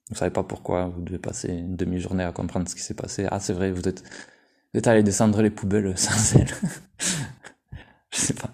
vous 0.09 0.15
savez 0.15 0.31
pas 0.31 0.43
pourquoi, 0.43 0.87
vous 0.87 1.01
devez 1.01 1.19
passer 1.19 1.49
une 1.49 1.75
demi-journée 1.75 2.23
à 2.23 2.31
comprendre 2.31 2.67
ce 2.67 2.75
qui 2.75 2.81
s'est 2.81 2.93
passé. 2.93 3.27
Ah, 3.31 3.39
c'est 3.39 3.53
vrai, 3.53 3.71
vous 3.71 3.87
êtes, 3.87 4.03
vous 4.73 4.79
êtes 4.79 4.87
allé 4.87 5.03
descendre 5.03 5.41
les 5.41 5.49
poubelles 5.49 5.97
sans 5.97 6.35
elle. 6.37 6.51
Je 8.11 8.17
sais 8.17 8.33
pas. 8.33 8.51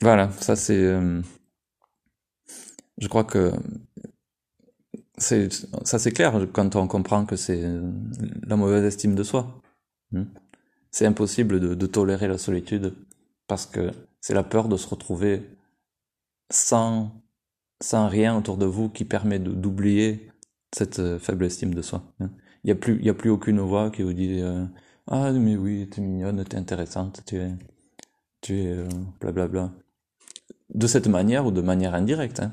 Voilà, 0.00 0.30
ça 0.32 0.56
c'est. 0.56 0.82
Euh, 0.82 1.22
je 2.98 3.08
crois 3.08 3.24
que 3.24 3.52
ça 5.16 5.98
c'est 5.98 6.12
clair 6.12 6.34
quand 6.52 6.76
on 6.76 6.86
comprend 6.88 7.24
que 7.24 7.36
c'est 7.36 7.62
la 8.46 8.56
mauvaise 8.56 8.84
estime 8.84 9.14
de 9.14 9.22
soi. 9.22 9.62
Hmm. 10.12 10.24
C'est 10.90 11.06
impossible 11.06 11.60
de 11.76 11.86
tolérer 11.86 12.28
la 12.28 12.38
solitude 12.38 12.94
parce 13.46 13.66
que 13.66 13.90
c'est 14.20 14.34
la 14.34 14.42
peur 14.42 14.68
de 14.68 14.76
se 14.76 14.86
retrouver 14.88 15.42
sans, 16.50 17.12
sans 17.80 18.08
rien 18.08 18.36
autour 18.36 18.56
de 18.56 18.66
vous 18.66 18.88
qui 18.88 19.04
permet 19.04 19.38
d'oublier 19.38 20.30
cette 20.74 20.98
euh, 20.98 21.18
faible 21.18 21.44
estime 21.44 21.74
de 21.74 21.82
soi. 21.82 22.02
Hein. 22.20 22.30
Il 22.64 22.68
n'y 22.68 22.72
a, 22.72 22.76
plus, 22.76 23.02
y 23.02 23.10
a 23.10 23.14
plus 23.14 23.30
aucune 23.30 23.60
voix 23.60 23.90
qui 23.90 24.02
vous 24.02 24.12
dit 24.12 24.40
euh, 24.40 24.64
Ah, 25.06 25.32
mais 25.32 25.56
oui, 25.56 25.88
t'es 25.90 26.00
mignonne, 26.00 26.42
t'es 26.44 26.56
intéressante, 26.56 27.22
tu 27.26 27.36
es. 27.36 27.52
Tu 28.40 28.62
es. 28.62 28.72
Euh, 28.72 28.88
blablabla. 29.20 29.72
De 30.70 30.86
cette 30.86 31.06
manière 31.06 31.46
ou 31.46 31.50
de 31.50 31.60
manière 31.60 31.94
indirecte. 31.94 32.40
Hein. 32.40 32.52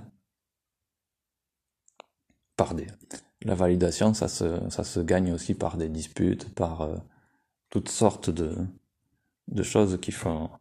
La 3.44 3.56
validation, 3.56 4.14
ça 4.14 4.28
se, 4.28 4.70
ça 4.70 4.84
se 4.84 5.00
gagne 5.00 5.34
aussi 5.34 5.56
par 5.56 5.78
des 5.78 5.90
disputes, 5.90 6.54
par 6.54 6.88
toutes 7.72 7.90
sortes 7.90 8.30
de, 8.30 8.56
de 9.48 9.64
choses 9.64 10.00
qui 10.00 10.12
font 10.12 10.52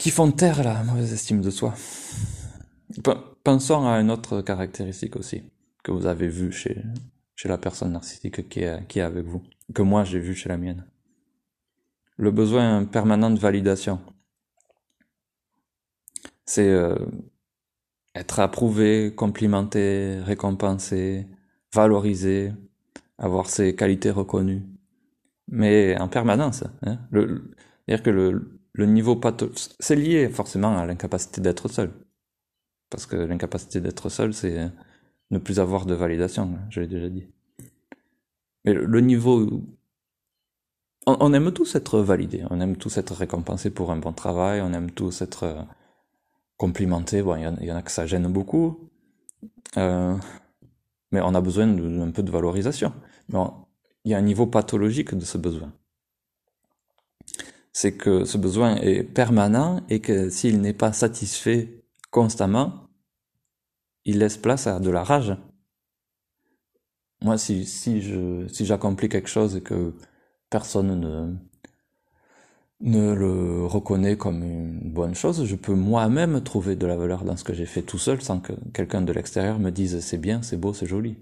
qui 0.00 0.10
font 0.10 0.32
taire 0.32 0.64
la 0.64 0.82
mauvaise 0.82 1.12
estime 1.12 1.42
de 1.42 1.50
soi. 1.50 1.74
Pensons 3.44 3.86
à 3.86 4.00
une 4.00 4.10
autre 4.10 4.40
caractéristique 4.40 5.14
aussi, 5.14 5.42
que 5.84 5.92
vous 5.92 6.06
avez 6.06 6.26
vu 6.26 6.50
chez, 6.52 6.82
chez 7.36 7.48
la 7.50 7.58
personne 7.58 7.92
narcissique 7.92 8.48
qui 8.48 8.60
est, 8.60 8.86
qui 8.88 8.98
est 8.98 9.02
avec 9.02 9.26
vous, 9.26 9.42
que 9.74 9.82
moi 9.82 10.04
j'ai 10.04 10.18
vu 10.18 10.34
chez 10.34 10.48
la 10.48 10.56
mienne. 10.56 10.86
Le 12.16 12.30
besoin 12.30 12.84
permanent 12.86 13.30
de 13.30 13.38
validation. 13.38 14.00
C'est 16.46 16.68
euh, 16.68 16.96
être 18.14 18.40
approuvé, 18.40 19.14
complimenté, 19.14 20.18
récompensé, 20.20 21.26
valorisé, 21.74 22.52
avoir 23.18 23.50
ses 23.50 23.76
qualités 23.76 24.10
reconnues. 24.10 24.62
Mais 25.46 26.00
en 26.00 26.08
permanence. 26.08 26.64
Hein. 26.82 27.00
C'est-à-dire 27.12 28.02
que 28.02 28.10
le, 28.10 28.59
le 28.72 28.86
niveau 28.86 29.16
pathologique, 29.16 29.74
c'est 29.80 29.96
lié 29.96 30.28
forcément 30.28 30.78
à 30.78 30.86
l'incapacité 30.86 31.40
d'être 31.40 31.68
seul. 31.68 31.90
Parce 32.90 33.06
que 33.06 33.16
l'incapacité 33.16 33.80
d'être 33.80 34.08
seul, 34.08 34.34
c'est 34.34 34.70
ne 35.30 35.38
plus 35.38 35.60
avoir 35.60 35.86
de 35.86 35.94
validation, 35.94 36.58
je 36.70 36.80
l'ai 36.80 36.86
déjà 36.86 37.08
dit. 37.08 37.26
Mais 38.64 38.74
le, 38.74 39.00
niveau... 39.00 39.62
On, 41.06 41.32
aime 41.32 41.52
tous 41.52 41.74
être 41.76 42.00
validés, 42.00 42.44
on 42.50 42.60
aime 42.60 42.76
tous 42.76 42.98
être 42.98 43.14
récompensés 43.14 43.70
pour 43.70 43.90
un 43.90 43.96
bon 43.96 44.12
travail, 44.12 44.60
on 44.60 44.72
aime 44.72 44.90
tous 44.90 45.22
être 45.22 45.44
euh, 45.44 45.62
complimentés, 46.56 47.22
bon, 47.22 47.36
il 47.36 47.64
y, 47.66 47.72
en 47.72 47.76
a 47.76 47.82
que 47.82 47.90
ça 47.90 48.06
gêne 48.06 48.26
beaucoup, 48.26 48.90
euh, 49.76 50.16
mais 51.10 51.20
on 51.22 51.34
a 51.34 51.40
besoin 51.40 51.66
d'un 51.66 52.10
peu 52.10 52.22
de 52.22 52.30
valorisation. 52.30 52.92
Il 53.32 54.10
y 54.10 54.14
a 54.14 54.18
un 54.18 54.22
niveau 54.22 54.46
pathologique 54.46 55.14
de 55.14 55.24
ce 55.24 55.38
besoin 55.38 55.72
c'est 57.72 57.96
que 57.96 58.24
ce 58.24 58.38
besoin 58.38 58.76
est 58.76 59.02
permanent 59.02 59.80
et 59.88 60.00
que 60.00 60.28
s'il 60.30 60.60
n'est 60.60 60.72
pas 60.72 60.92
satisfait 60.92 61.84
constamment, 62.10 62.88
il 64.04 64.18
laisse 64.18 64.36
place 64.36 64.66
à 64.66 64.80
de 64.80 64.90
la 64.90 65.04
rage. 65.04 65.36
moi, 67.22 67.38
si, 67.38 67.66
si 67.66 68.00
je, 68.00 68.46
si 68.48 68.66
j'accomplis 68.66 69.08
quelque 69.08 69.28
chose 69.28 69.56
et 69.56 69.60
que 69.60 69.94
personne 70.48 70.98
ne, 70.98 71.34
ne 72.80 73.12
le 73.12 73.66
reconnaît 73.66 74.16
comme 74.16 74.42
une 74.42 74.90
bonne 74.90 75.14
chose, 75.14 75.44
je 75.44 75.56
peux 75.56 75.74
moi-même 75.74 76.42
trouver 76.42 76.76
de 76.76 76.86
la 76.86 76.96
valeur 76.96 77.24
dans 77.24 77.36
ce 77.36 77.44
que 77.44 77.52
j'ai 77.54 77.66
fait 77.66 77.82
tout 77.82 77.98
seul 77.98 78.22
sans 78.22 78.40
que 78.40 78.52
quelqu'un 78.72 79.02
de 79.02 79.12
l'extérieur 79.12 79.58
me 79.58 79.70
dise 79.70 80.00
c'est 80.00 80.18
bien, 80.18 80.42
c'est 80.42 80.56
beau, 80.56 80.72
c'est 80.72 80.86
joli. 80.86 81.16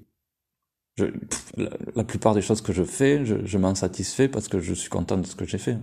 La, 1.56 2.04
plupart 2.04 2.34
des 2.34 2.42
choses 2.42 2.60
que 2.60 2.72
je 2.72 2.82
fais, 2.82 3.24
je, 3.24 3.58
m'en 3.58 3.74
satisfais 3.74 4.28
parce 4.28 4.48
que 4.48 4.58
je 4.58 4.74
suis 4.74 4.88
content 4.88 5.16
de 5.16 5.26
ce 5.26 5.36
que 5.36 5.44
j'ai 5.44 5.58
fait. 5.58 5.78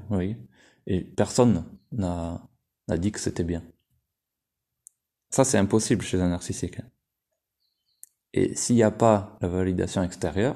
Et 0.88 1.02
personne 1.02 1.66
n'a, 1.92 2.48
dit 2.98 3.12
que 3.12 3.20
c'était 3.20 3.44
bien. 3.44 3.64
Ça, 5.30 5.44
c'est 5.44 5.58
impossible 5.58 6.04
chez 6.04 6.22
un 6.22 6.30
narcissique. 6.30 6.80
Et 8.34 8.56
s'il 8.56 8.76
n'y 8.76 8.84
a 8.84 8.92
pas 8.92 9.38
la 9.42 9.48
validation 9.48 10.04
extérieure, 10.04 10.56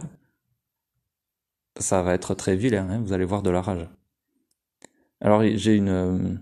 ça 1.78 2.02
va 2.02 2.14
être 2.14 2.36
très 2.36 2.56
vilain, 2.56 2.90
hein, 2.90 3.00
vous 3.00 3.14
allez 3.14 3.26
voir 3.26 3.42
de 3.42 3.50
la 3.50 3.62
rage. 3.62 3.88
Alors 5.22 5.44
j'ai 5.44 5.76
une, 5.76 6.42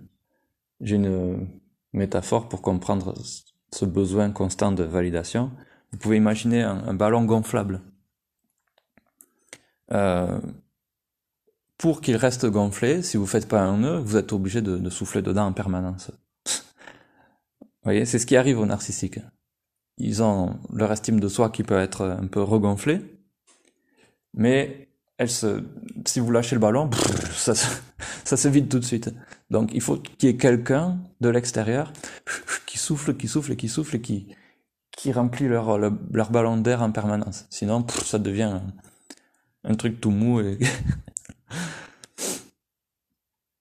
une 0.79 1.47
métaphore 1.93 2.49
pour 2.49 2.61
comprendre 2.61 3.13
ce 3.71 3.85
besoin 3.85 4.31
constant 4.31 4.71
de 4.71 4.83
validation. 4.83 5.51
Vous 5.91 5.97
pouvez 5.97 6.17
imaginer 6.17 6.63
un, 6.63 6.93
ballon 6.93 7.25
gonflable. 7.25 7.81
Euh, 9.91 10.39
pour 11.77 12.01
qu'il 12.01 12.15
reste 12.15 12.45
gonflé, 12.45 13.03
si 13.03 13.17
vous 13.17 13.27
faites 13.27 13.47
pas 13.47 13.61
un 13.61 13.77
nœud, 13.77 13.99
vous 13.99 14.17
êtes 14.17 14.33
obligé 14.33 14.61
de, 14.61 14.89
souffler 14.89 15.21
dedans 15.21 15.45
en 15.45 15.53
permanence. 15.53 16.11
vous 16.45 17.83
voyez, 17.83 18.05
c'est 18.05 18.19
ce 18.19 18.25
qui 18.25 18.35
arrive 18.35 18.59
aux 18.59 18.65
narcissiques. 18.65 19.19
Ils 19.97 20.23
ont 20.23 20.59
leur 20.71 20.91
estime 20.91 21.19
de 21.19 21.27
soi 21.27 21.49
qui 21.49 21.63
peut 21.63 21.77
être 21.77 22.05
un 22.05 22.27
peu 22.27 22.41
regonflée, 22.41 23.01
mais 24.33 24.87
elle 25.17 25.29
se, 25.29 25.63
si 26.05 26.19
vous 26.19 26.31
lâchez 26.31 26.55
le 26.55 26.61
ballon, 26.61 26.89
ça, 27.33 27.55
se 27.55 28.47
vide 28.47 28.69
tout 28.69 28.79
de 28.79 28.85
suite. 28.85 29.09
Donc 29.49 29.71
il 29.73 29.81
faut 29.81 29.97
qu'il 29.97 30.29
y 30.29 30.31
ait 30.31 30.37
quelqu'un 30.37 30.99
de 31.21 31.29
l'extérieur 31.29 31.91
qui 32.65 32.77
souffle, 32.77 33.15
qui 33.15 33.27
souffle, 33.27 33.55
qui 33.55 33.67
souffle, 33.67 33.95
et 33.95 34.01
qui, 34.01 34.27
qui 34.91 35.11
remplit 35.11 35.47
leur, 35.47 36.31
ballon 36.31 36.57
d'air 36.57 36.81
en 36.81 36.91
permanence. 36.91 37.45
Sinon, 37.49 37.85
ça 37.87 38.19
devient 38.19 38.59
un, 39.63 39.75
truc 39.75 39.99
tout 39.99 40.11
mou 40.11 40.39
et 40.39 40.59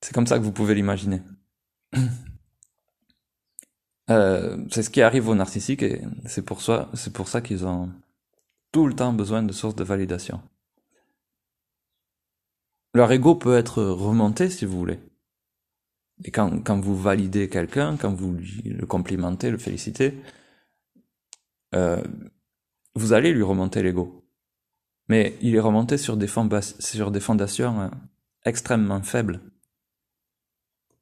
c'est 0.00 0.12
comme 0.12 0.26
ça 0.26 0.38
que 0.38 0.44
vous 0.44 0.52
pouvez 0.52 0.74
l'imaginer. 0.74 1.22
Euh, 4.08 4.64
c'est 4.70 4.84
ce 4.84 4.90
qui 4.90 5.02
arrive 5.02 5.28
aux 5.28 5.34
narcissiques 5.34 5.82
et 5.82 6.00
c'est 6.26 6.42
pour 6.42 6.62
ça, 6.62 6.88
qu'ils 7.42 7.66
ont 7.66 7.90
tout 8.70 8.86
le 8.86 8.94
temps 8.94 9.12
besoin 9.12 9.42
de 9.42 9.52
sources 9.52 9.74
de 9.74 9.82
validation. 9.82 10.40
Leur 12.94 13.10
ego 13.10 13.34
peut 13.34 13.56
être 13.56 13.82
remonté 13.82 14.48
si 14.48 14.64
vous 14.64 14.78
voulez. 14.78 15.00
Et 16.24 16.30
quand, 16.30 16.62
quand 16.64 16.80
vous 16.80 16.96
validez 16.96 17.48
quelqu'un, 17.48 17.96
quand 17.96 18.14
vous 18.14 18.36
le 18.64 18.86
complimentez, 18.86 19.50
le 19.50 19.58
félicitez, 19.58 20.14
euh, 21.74 22.02
vous 22.94 23.12
allez 23.12 23.32
lui 23.32 23.42
remonter 23.42 23.82
l'ego. 23.82 24.15
Mais 25.08 25.36
il 25.40 25.54
est 25.54 25.60
remonté 25.60 25.98
sur 25.98 26.16
des, 26.16 26.28
sur 26.80 27.10
des 27.10 27.20
fondations 27.20 27.80
euh, 27.80 27.88
extrêmement 28.44 29.02
faibles. 29.02 29.40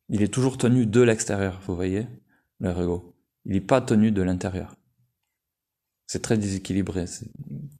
Il 0.08 0.23
est 0.23 0.32
toujours 0.32 0.58
tenu 0.58 0.87
de 0.87 1.00
l'extérieur, 1.00 1.61
vous 1.66 1.75
voyez, 1.75 2.06
leur 2.61 2.80
ego. 2.80 3.14
Il 3.46 3.52
n'est 3.52 3.61
pas 3.61 3.80
tenu 3.80 4.12
de 4.12 4.23
l'intérieur. 4.23 4.76
C'est 6.06 6.23
très 6.23 6.37
déséquilibré. 6.37 7.06
C'est 7.06 7.30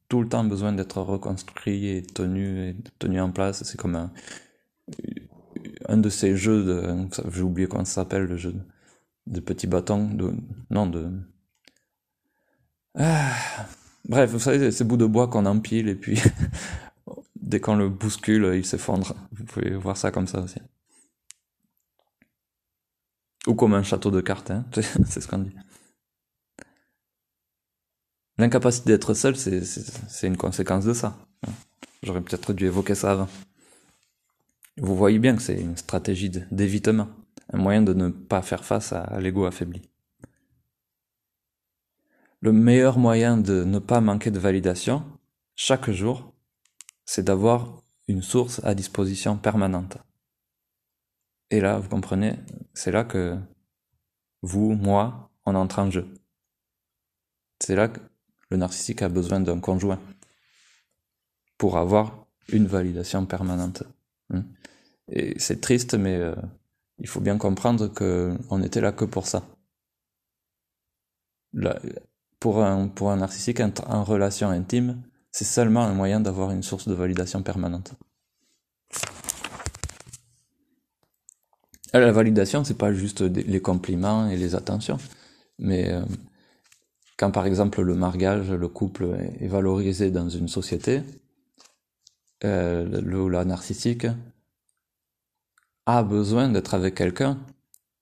tout 0.09 0.23
le 0.23 0.29
temps 0.29 0.45
besoin 0.45 0.73
d'être 0.73 1.01
reconstruit 1.01 1.89
et 1.89 2.03
tenu, 2.03 2.69
et 2.69 2.77
tenu 2.99 3.21
en 3.21 3.31
place. 3.31 3.63
C'est 3.65 3.79
comme 3.79 3.97
un, 3.97 4.11
un 5.89 5.99
de 5.99 6.09
ces 6.09 6.37
jeux 6.37 6.65
de, 6.65 7.09
j'ai 7.31 7.43
oublié 7.43 7.69
comment 7.69 7.85
ça 7.85 8.03
s'appelle, 8.03 8.25
le 8.25 8.37
jeu 8.37 8.55
de, 9.27 9.41
petits 9.41 9.67
bâtons, 9.67 10.09
de, 10.09 10.35
non, 10.71 10.87
de, 10.87 11.11
ah, 12.97 13.35
bref, 14.05 14.31
vous 14.31 14.39
savez, 14.39 14.71
ces 14.71 14.85
bouts 14.85 14.97
de 14.97 15.07
bois 15.07 15.29
qu'on 15.29 15.47
empile 15.47 15.89
et 15.89 15.95
puis, 15.95 16.21
dès 17.37 17.61
qu'on 17.61 17.77
le 17.77 17.89
bouscule, 17.89 18.53
il 18.55 18.65
s'effondre. 18.65 19.15
Vous 19.33 19.45
pouvez 19.45 19.75
voir 19.77 19.97
ça 19.97 20.11
comme 20.11 20.27
ça 20.27 20.41
aussi. 20.41 20.61
Ou 23.47 23.55
comme 23.55 23.75
un 23.75 23.83
château 23.83 24.11
de 24.11 24.21
cartes, 24.21 24.51
hein. 24.51 24.65
c'est 25.07 25.21
ce 25.21 25.29
qu'on 25.29 25.39
dit. 25.39 25.55
L'incapacité 28.39 28.91
d'être 28.91 29.15
seul, 29.15 29.37
c'est 29.37 30.27
une 30.27 30.37
conséquence 30.37 30.85
de 30.85 30.93
ça. 30.93 31.17
J'aurais 32.03 32.21
peut-être 32.21 32.53
dû 32.53 32.67
évoquer 32.67 32.95
ça 32.95 33.13
avant. 33.13 33.29
Vous 34.77 34.97
voyez 34.97 35.21
bien 35.21 35.37
que 35.37 35.43
c'est 35.43 35.61
une 35.61 35.77
stratégie 35.77 36.31
d'évitement, 36.51 37.09
un 37.53 37.59
moyen 37.59 37.83
de 37.83 37.95
ne 37.95 38.09
pas 38.09 38.43
faire 38.43 38.65
face 38.65 38.93
à 38.93 39.21
l'ego 39.21 39.45
affaibli. 39.45 39.83
Le 42.45 42.53
meilleur 42.53 42.99
moyen 42.99 43.39
de 43.39 43.65
ne 43.65 43.79
pas 43.79 44.03
manquer 44.03 44.31
de 44.31 44.39
validation, 44.39 45.03
chaque 45.57 45.91
jour, 45.91 46.35
c'est 47.07 47.23
d'avoir 47.23 47.83
une 48.07 48.21
source 48.21 48.63
à 48.65 48.75
disposition 48.75 49.39
permanente. 49.39 49.97
Et 51.49 51.61
là, 51.61 51.79
vous 51.79 51.89
comprenez, 51.89 52.37
c'est 52.75 52.91
là 52.91 53.03
que 53.03 53.39
vous, 54.43 54.75
moi, 54.75 55.31
on 55.47 55.55
entre 55.55 55.79
en 55.79 55.91
jeu. 55.91 56.07
C'est 57.61 57.77
là 57.77 57.89
que 57.89 58.01
le 58.51 58.59
narcissique 58.59 59.01
a 59.01 59.09
besoin 59.09 59.41
d'un 59.41 59.59
conjoint 59.59 60.03
pour 61.57 61.79
avoir 61.79 62.27
une 62.51 62.67
validation 62.67 63.25
permanente. 63.25 63.85
Hein. 64.29 64.45
Et 65.09 65.39
c'est 65.39 65.63
triste, 65.63 65.95
mais 65.95 66.17
euh, 66.17 66.35
il 66.99 67.09
faut 67.09 67.23
bien 67.23 67.39
comprendre 67.39 67.89
qu'on 67.89 68.63
était 68.63 68.83
là 68.83 68.93
que 68.93 69.07
pour 69.07 69.27
ça. 69.27 69.43
Pour, 72.45 72.63
un, 72.63 72.89
pour 72.89 73.11
un 73.11 73.17
narcissique 73.17 73.63
en 73.87 74.05
relation 74.05 74.51
intime, 74.51 75.01
c'est 75.33 75.47
seulement 75.47 75.85
un 75.85 75.95
moyen 75.95 76.21
d'avoir 76.21 76.51
une 76.51 76.63
source 76.63 76.87
de 76.87 76.93
validation 76.93 77.43
permanente. 77.43 77.95
La 81.95 82.13
validation, 82.13 82.63
c'est 82.63 82.77
pas 82.77 82.93
juste 82.93 83.23
les 83.23 83.63
compliments 83.63 84.29
et 84.29 84.37
les 84.37 84.55
attentions, 84.55 84.99
mais 85.59 85.91
euh, 85.91 86.05
quand 87.17 87.31
par 87.31 87.47
exemple 87.47 87.81
le 87.81 87.95
mariage, 87.95 88.51
le 88.51 88.69
couple 88.69 89.17
est 89.41 89.49
valorisé 89.49 90.11
dans 90.11 90.29
une 90.29 90.49
société, 90.49 91.01
euh, 92.45 92.85
le 93.01 93.23
ou 93.23 93.31
la 93.31 93.47
narcissique 93.47 94.07
a 95.87 96.03
besoin 96.03 96.51
d'être 96.51 96.75
avec 96.75 96.95
quelqu'un 96.95 97.39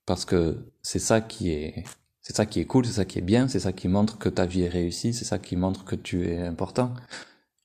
parce 0.04 0.24
que 0.24 0.56
c'est 0.82 0.98
ça 0.98 1.20
qui 1.20 1.52
est 1.52 1.84
c'est 2.22 2.36
ça 2.36 2.46
qui 2.46 2.60
est 2.60 2.66
cool, 2.66 2.86
c'est 2.86 2.92
ça 2.92 3.04
qui 3.04 3.18
est 3.18 3.22
bien, 3.22 3.48
c'est 3.48 3.60
ça 3.60 3.72
qui 3.72 3.88
montre 3.88 4.18
que 4.18 4.28
ta 4.28 4.46
vie 4.46 4.62
est 4.62 4.68
réussie, 4.68 5.12
c'est 5.12 5.24
ça 5.24 5.38
qui 5.38 5.56
montre 5.56 5.84
que 5.84 5.96
tu 5.96 6.26
es 6.26 6.38
important. 6.38 6.94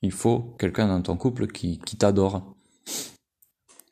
Il 0.01 0.11
faut 0.11 0.55
quelqu'un 0.59 0.87
dans 0.87 1.01
ton 1.01 1.17
couple 1.17 1.47
qui, 1.47 1.79
qui 1.79 1.97
t'adore. 1.97 2.55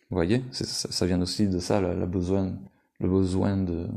Vous 0.10 0.18
voyez, 0.18 0.44
ça, 0.52 1.06
vient 1.06 1.22
aussi 1.22 1.48
de 1.48 1.60
ça, 1.60 1.82
le, 1.82 2.06
besoin, 2.06 2.54
le 3.00 3.10
besoin 3.10 3.58
de, 3.58 3.88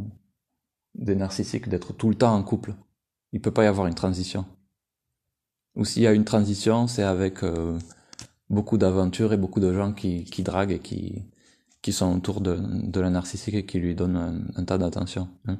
des 0.94 1.14
narcissiques 1.14 1.68
d'être 1.68 1.92
tout 1.92 2.08
le 2.08 2.14
temps 2.14 2.34
en 2.34 2.42
couple 2.42 2.74
il 3.32 3.40
peut 3.40 3.50
pas 3.50 3.64
y 3.64 3.66
avoir 3.66 3.86
une 3.86 3.94
transition. 3.94 4.46
Ou 5.76 5.84
s'il 5.84 6.02
y 6.02 6.06
a 6.06 6.12
une 6.12 6.24
transition, 6.24 6.86
c'est 6.86 7.02
avec 7.02 7.42
euh, 7.42 7.78
beaucoup 8.50 8.78
d'aventures 8.78 9.32
et 9.32 9.36
beaucoup 9.36 9.60
de 9.60 9.72
gens 9.72 9.92
qui, 9.92 10.24
qui 10.24 10.42
draguent 10.42 10.72
et 10.72 10.78
qui, 10.80 11.22
qui 11.82 11.92
sont 11.92 12.16
autour 12.16 12.40
de, 12.40 12.58
de 12.58 13.00
la 13.00 13.10
narcissique 13.10 13.54
et 13.54 13.66
qui 13.66 13.78
lui 13.78 13.94
donnent 13.94 14.48
un, 14.56 14.64
tas 14.64 14.78
d'attention. 14.78 15.28
Hein. 15.46 15.58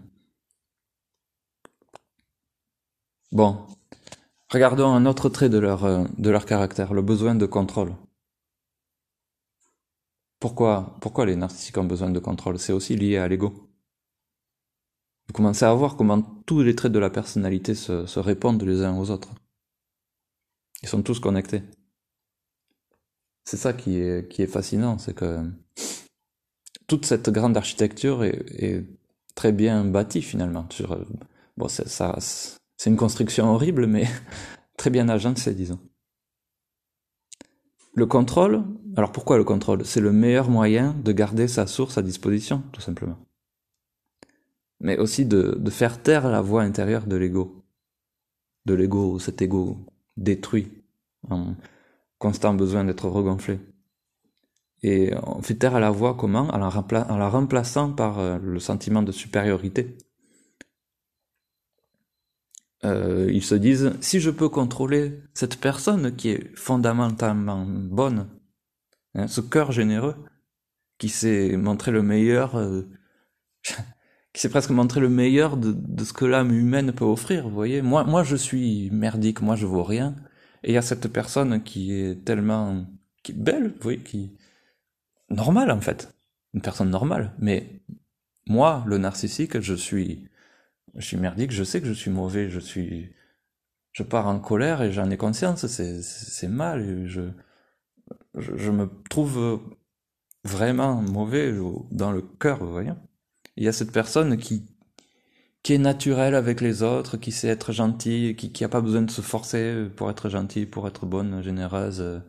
Bon, 3.31 3.67
regardons 4.51 4.89
un 4.89 5.05
autre 5.05 5.29
trait 5.29 5.51
de 5.51 5.59
leur, 5.59 5.85
euh, 5.85 6.07
caractère, 6.47 6.95
le 6.95 7.03
besoin 7.03 7.35
de 7.35 7.45
contrôle. 7.45 7.95
Pourquoi, 10.41 11.27
les 11.27 11.37
narcissiques 11.37 11.77
ont 11.79 11.85
besoin 11.85 12.11
de 12.11 12.19
contrôle? 12.21 12.59
C'est 12.59 12.73
aussi 12.73 12.97
lié 12.97 13.19
à 13.19 13.29
l'ego. 13.29 13.53
Vous 15.27 15.35
commencez 15.35 15.65
à 15.65 15.75
voir 15.75 15.97
comment 15.97 16.23
tous 16.47 16.63
les 16.63 16.75
traits 16.75 16.93
de 16.93 16.99
la 16.99 17.11
personnalité 17.11 17.75
se, 17.75 18.19
répondent 18.19 18.63
les 18.63 18.83
uns 18.83 18.97
aux 18.97 19.11
autres. 19.11 19.31
Ils 20.83 20.89
sont 20.89 21.03
tous 21.03 21.21
connectés. 21.21 21.63
C'est 23.45 23.57
ça 23.59 23.73
qui 23.75 23.99
est, 23.99 24.47
fascinant, 24.47 24.97
c'est 24.99 25.15
que 25.15 25.51
toute 26.87 27.05
cette 27.05 27.31
grande 27.31 27.57
architecture 27.57 28.25
est, 28.25 28.87
très 29.35 29.53
bien 29.53 29.85
bâtie 29.85 30.23
finalement. 30.23 30.67
Sur, 30.71 30.99
bon, 31.57 31.69
c'est, 31.69 31.89
ça, 31.89 32.17
c'est 32.79 32.89
une 32.89 32.97
construction 32.97 33.53
horrible, 33.53 33.87
mais 33.87 34.07
très 34.79 34.89
bien 34.89 35.11
agencée, 35.11 35.55
disons. 35.55 35.79
Le 37.95 38.07
contrôle, 38.07 38.65
alors 38.97 39.13
pourquoi 39.13 39.37
le 39.37 39.45
contrôle? 39.45 39.85
C'est 39.85 40.01
le 40.01 40.13
meilleur 40.13 40.49
moyen 40.49 40.95
de 41.05 41.13
garder 41.13 41.49
sa 41.49 41.67
source 41.67 41.99
à 41.99 42.03
disposition, 42.03 42.63
tout 42.73 42.81
simplement 42.81 43.19
mais 44.81 44.99
aussi 44.99 45.25
de, 45.27 45.59
faire 45.71 46.01
taire 46.03 46.29
la 46.29 46.41
voix 46.41 46.63
intérieure 46.63 47.07
de 47.07 47.17
l'ego. 47.17 47.65
De 48.67 48.75
l'ego, 48.75 49.19
cet 49.19 49.43
ego 49.43 49.79
détruit, 50.17 50.69
en 51.31 51.55
constant 52.19 52.55
besoin 52.55 52.85
d'être 52.85 53.09
regonflé. 53.09 53.61
Et 54.83 55.13
on 55.25 55.43
fait 55.43 55.55
taire 55.55 55.75
à 55.75 55.81
la 55.81 55.91
voix 55.91 56.15
comment? 56.15 56.49
En 56.49 56.59
la, 56.59 56.69
en 57.11 57.17
la 57.17 57.29
remplaçant 57.29 57.93
par 57.93 58.21
euh, 58.21 58.39
le 58.39 58.61
sentiment 58.61 59.03
de 59.03 59.11
supériorité. 59.11 59.97
Euh, 62.85 63.29
ils 63.33 63.43
se 63.43 63.55
disent, 63.55 63.93
si 64.01 64.21
je 64.21 64.31
peux 64.31 64.49
contrôler 64.49 65.21
cette 65.35 65.57
personne 65.61 66.15
qui 66.15 66.31
est 66.31 66.57
fondamentalement 66.57 67.67
bonne, 67.67 68.29
hein, 69.15 69.27
ce 69.27 69.41
cœur 69.41 69.73
généreux, 69.73 70.15
qui 70.99 71.09
s'est 71.09 71.57
montré 71.57 71.91
le 71.91 72.03
meilleur, 72.03 72.57
euh, 72.57 72.89
qui 74.33 74.41
s'est 74.41 74.49
presque 74.49 74.71
montré 74.71 75.01
le 75.01 75.09
meilleur 75.09 75.57
de, 75.57 76.05
ce 76.05 76.13
que 76.13 76.25
l'âme 76.25 76.53
humaine 76.53 76.93
peut 76.93 77.05
offrir, 77.05 77.49
vous 77.49 77.55
voyez. 77.55 77.83
Moi, 77.83 78.05
moi, 78.05 78.23
je 78.23 78.37
suis 78.37 78.91
merdique, 78.91 79.41
moi, 79.41 79.57
je 79.57 79.67
vaux 79.67 79.85
rien. 79.85 80.15
Et 80.63 80.71
il 80.71 80.75
y 80.75 80.79
a 80.79 80.83
cette 80.83 81.09
personne 81.09 81.63
qui 81.63 81.93
est 81.93 82.25
tellement, 82.25 82.87
qui 83.23 83.33
est 83.33 83.37
belle, 83.37 83.69
vous 83.69 83.83
voyez, 83.83 84.01
qui, 84.01 84.37
normale, 85.31 85.71
en 85.71 85.81
fait. 85.81 86.15
Une 86.55 86.63
personne 86.63 86.91
normale. 86.91 87.35
Mais, 87.39 87.83
moi, 88.47 88.85
le 88.87 88.99
narcissique, 88.99 89.61
je 89.61 89.75
suis, 89.75 90.29
je 90.95 91.07
suis 91.07 91.17
merdique, 91.17 91.51
je 91.51 91.65
sais 91.65 91.81
que 91.81 91.87
je 91.87 91.93
suis 91.93 92.11
mauvais, 92.11 92.51
je 92.51 92.61
suis, 92.61 93.13
je 93.93 94.03
pars 94.03 94.27
en 94.27 94.41
colère 94.41 94.83
et 94.83 94.93
j'en 94.93 95.11
ai 95.11 95.17
conscience, 95.17 95.67
c'est, 95.67 96.49
mal, 96.49 97.07
je, 97.07 97.31
je, 98.35 98.71
me 98.71 98.89
trouve 99.11 99.61
vraiment 100.45 101.03
mauvais 101.03 101.53
dans 101.91 102.13
le 102.13 102.23
cœur, 102.23 102.65
vous 102.65 102.73
voyez. 102.73 102.93
Il 103.57 103.65
y 103.65 103.69
a 103.69 103.73
cette 103.73 103.93
personne 103.93 104.37
qui, 104.37 104.67
qui 105.63 105.75
est 105.75 105.79
naturelle 105.79 106.35
avec 106.35 106.61
les 106.61 106.83
autres, 106.83 107.17
qui 107.17 107.33
sait 107.33 107.49
être 107.49 107.73
gentil, 107.73 108.37
qui, 108.37 108.53
qui 108.53 108.67
pas 108.69 108.81
besoin 108.81 109.03
de 109.03 109.11
se 109.11 109.21
forcer 109.21 109.89
pour 109.97 110.11
être 110.11 110.29
gentil, 110.29 110.67
pour 110.67 110.87
être 110.87 111.07
bonne, 111.07 111.43
généreuse, 111.43 112.23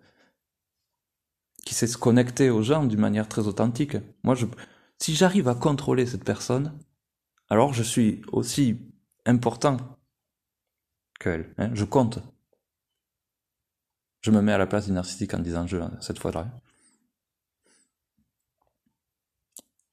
qui 1.66 1.76
sait 1.76 1.88
se 1.88 1.98
connecter 1.98 2.50
aux 2.50 2.64
gens 2.64 2.84
d'une 2.84 3.00
manière 3.00 3.28
très 3.28 3.48
authentique. 3.48 3.98
Moi, 4.24 4.36
je, 4.36 4.46
si 5.00 5.16
j'arrive 5.16 5.48
à 5.48 5.56
contrôler 5.56 6.06
cette 6.06 6.24
personne, 6.24 6.74
alors 7.50 7.74
je 7.74 7.84
suis 7.84 8.22
aussi 8.32 8.80
important 9.26 9.78
qu'elle. 11.20 11.54
Hein, 11.58 11.72
je 11.74 11.86
compte. 11.86 12.20
Je 14.22 14.32
me 14.32 14.42
mets 14.42 14.54
à 14.54 14.58
la 14.58 14.68
place 14.68 14.86
du 14.86 14.92
narcissique 14.92 15.34
en 15.34 15.40
disant 15.40 15.66
je 15.68 15.78
cette 16.02 16.20
fois-là. 16.20 16.48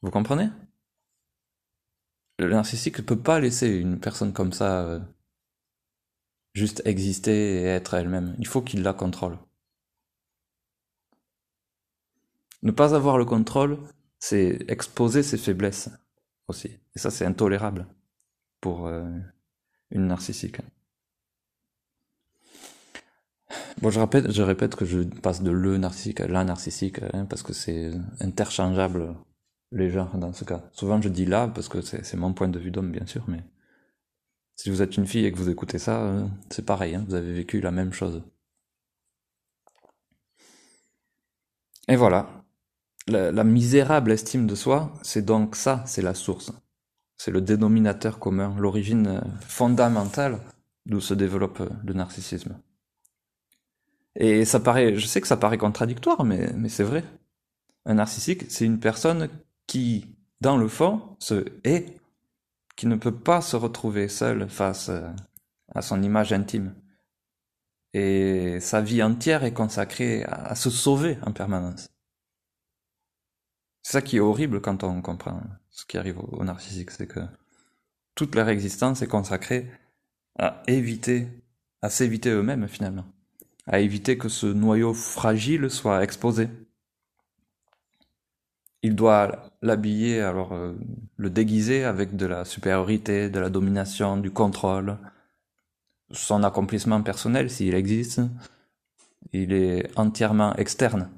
Vous 0.03 0.11
comprenez? 0.11 0.49
Le 2.39 2.49
narcissique 2.51 2.99
ne 2.99 3.05
peut 3.05 3.19
pas 3.19 3.41
laisser 3.41 3.69
une 3.69 3.99
personne 3.99 4.33
comme 4.33 4.53
ça 4.53 4.85
euh, 4.85 5.01
juste 6.55 6.83
exister 6.85 7.63
et 7.63 7.65
être 7.65 7.95
elle-même. 7.95 8.37
Il 8.39 8.47
faut 8.47 8.63
qu'il 8.63 8.83
la 8.83 8.93
contrôle. 8.93 9.39
Ne 12.63 12.73
pas 12.73 12.95
avoir 12.95 13.17
le 13.17 13.25
contrôle, 13.25 13.79
c'est 14.19 14.59
exposer 14.69 15.23
ses 15.23 15.39
faiblesses 15.39 15.89
aussi. 16.49 16.79
Et 16.95 16.99
ça, 16.99 17.11
c'est 17.11 17.25
intolérable 17.25 17.87
pour 18.61 18.87
euh, 18.87 19.09
une 19.91 20.07
narcissique. 20.07 20.59
Bon, 23.83 23.91
je 23.91 24.01
répète, 24.43 24.75
que 24.75 24.85
je 24.85 25.03
passe 25.03 25.43
de 25.43 25.51
le 25.51 25.77
narcissique 25.77 26.21
à 26.21 26.27
la 26.27 26.45
narcissique, 26.45 27.01
hein, 27.13 27.27
parce 27.27 27.43
que 27.43 27.53
c'est 27.53 27.93
interchangeable 28.21 29.15
les 29.73 29.91
genres 29.91 30.17
dans 30.17 30.33
ce 30.33 30.45
cas. 30.45 30.65
Souvent, 30.73 31.01
je 31.03 31.09
dis 31.09 31.27
là 31.27 31.49
parce 31.49 31.69
que 31.69 31.83
c'est 31.83 32.17
mon 32.17 32.33
point 32.33 32.49
de 32.49 32.59
vue 32.59 32.71
d'homme, 32.71 32.91
bien 32.91 33.07
sûr, 33.07 33.25
mais 33.29 33.43
si 34.55 34.71
vous 34.71 34.81
êtes 34.83 34.97
une 34.97 35.07
fille 35.07 35.27
et 35.27 35.33
que 35.33 35.37
vous 35.37 35.51
écoutez 35.51 35.79
ça, 35.79 36.03
euh, 36.03 36.27
c'est 36.51 36.65
pareil, 36.65 36.95
hein, 36.95 37.05
vous 37.07 37.15
avez 37.15 37.33
vécu 37.33 37.61
la 37.61 37.71
même 37.71 37.93
chose. 37.93 38.23
Et 41.89 41.97
voilà 41.97 42.46
la, 43.09 43.45
misérable 43.45 44.11
estime 44.11 44.47
de 44.47 44.55
soi, 44.55 44.93
c'est 45.03 45.25
donc 45.25 45.57
ça, 45.57 45.83
c'est 45.87 46.03
la 46.03 46.15
source. 46.15 46.53
C'est 47.17 47.31
le 47.31 47.41
dénominateur 47.41 48.19
commun, 48.19 48.55
l'origine 48.59 49.07
euh, 49.07 49.21
fondamentale 49.41 50.41
d'où 50.85 51.01
se 51.01 51.15
développe 51.15 51.61
euh, 51.61 51.69
le 51.85 51.95
narcissisme. 51.95 52.59
Et 54.17 54.45
ça 54.45 54.61
paraît, 54.61 54.97
je 54.97 55.07
sais 55.07 55.21
que 55.21 55.27
ça 55.27 55.37
paraît 55.37 55.59
contradictoire, 55.59 56.25
mais, 56.25 56.53
mais 56.55 56.69
c'est 56.69 56.85
vrai. 56.85 57.05
Un 57.85 57.95
narcissique, 57.95 58.45
c'est 58.51 58.65
une 58.65 58.81
personne 58.81 59.29
qui, 59.67 60.17
dans 60.41 60.57
le 60.57 60.69
fond, 60.69 61.17
se 61.19 61.45
hait, 61.65 61.87
qui 62.77 62.87
ne 62.87 62.97
peut 62.97 63.15
pas 63.15 63.41
se 63.41 63.57
retrouver 63.57 64.09
seul 64.09 64.49
face 64.49 64.89
euh, 64.89 65.09
à 65.75 65.83
son 65.83 66.03
image 66.03 66.33
intime. 66.33 66.75
Et 67.95 68.59
sa 68.61 68.83
vie 68.83 69.03
entière 69.03 69.45
est 69.45 69.55
consacrée 69.55 70.25
à 70.25 70.55
se 70.55 70.69
sauver 70.69 71.19
en 71.23 71.33
permanence. 71.33 71.89
C'est 73.87 73.93
ça 73.93 74.03
qui 74.03 74.17
est 74.17 74.21
horrible 74.21 74.61
quand 74.61 74.83
on 74.83 75.01
comprend 75.01 75.41
ce 75.71 75.87
qui 75.87 75.97
arrive 75.97 76.19
aux 76.19 76.43
narcissiques, 76.43 76.91
c'est 76.91 77.07
que 77.07 77.21
toute 78.17 78.35
leur 78.35 78.49
existence 78.49 79.01
est 79.01 79.07
consacrée 79.07 79.71
à 80.41 80.61
éviter, 80.67 81.29
à 81.83 81.89
s'éviter 81.89 82.31
eux-mêmes 82.31 82.67
finalement, 82.67 83.05
à 83.65 83.79
éviter 83.79 84.19
que 84.19 84.29
ce 84.29 84.49
noyau 84.49 84.93
fragile 84.93 85.71
soit 85.71 86.03
exposé. 86.03 86.49
Il 88.83 88.97
doit 88.97 89.53
l'habiller, 89.63 90.21
alors 90.21 90.53
euh, 90.53 90.75
le 91.17 91.31
déguiser 91.31 91.85
avec 91.85 92.17
de 92.17 92.27
la 92.27 92.45
supériorité, 92.45 93.31
de 93.31 93.39
la 93.39 93.51
domination, 93.51 94.17
du 94.17 94.33
contrôle, 94.33 94.99
son 96.11 96.43
accomplissement 96.43 97.03
personnel 97.03 97.51
s'il 97.51 97.77
existe, 97.77 98.21
il 99.33 99.53
est 99.53 99.97
entièrement 99.97 100.57
externe 100.57 101.09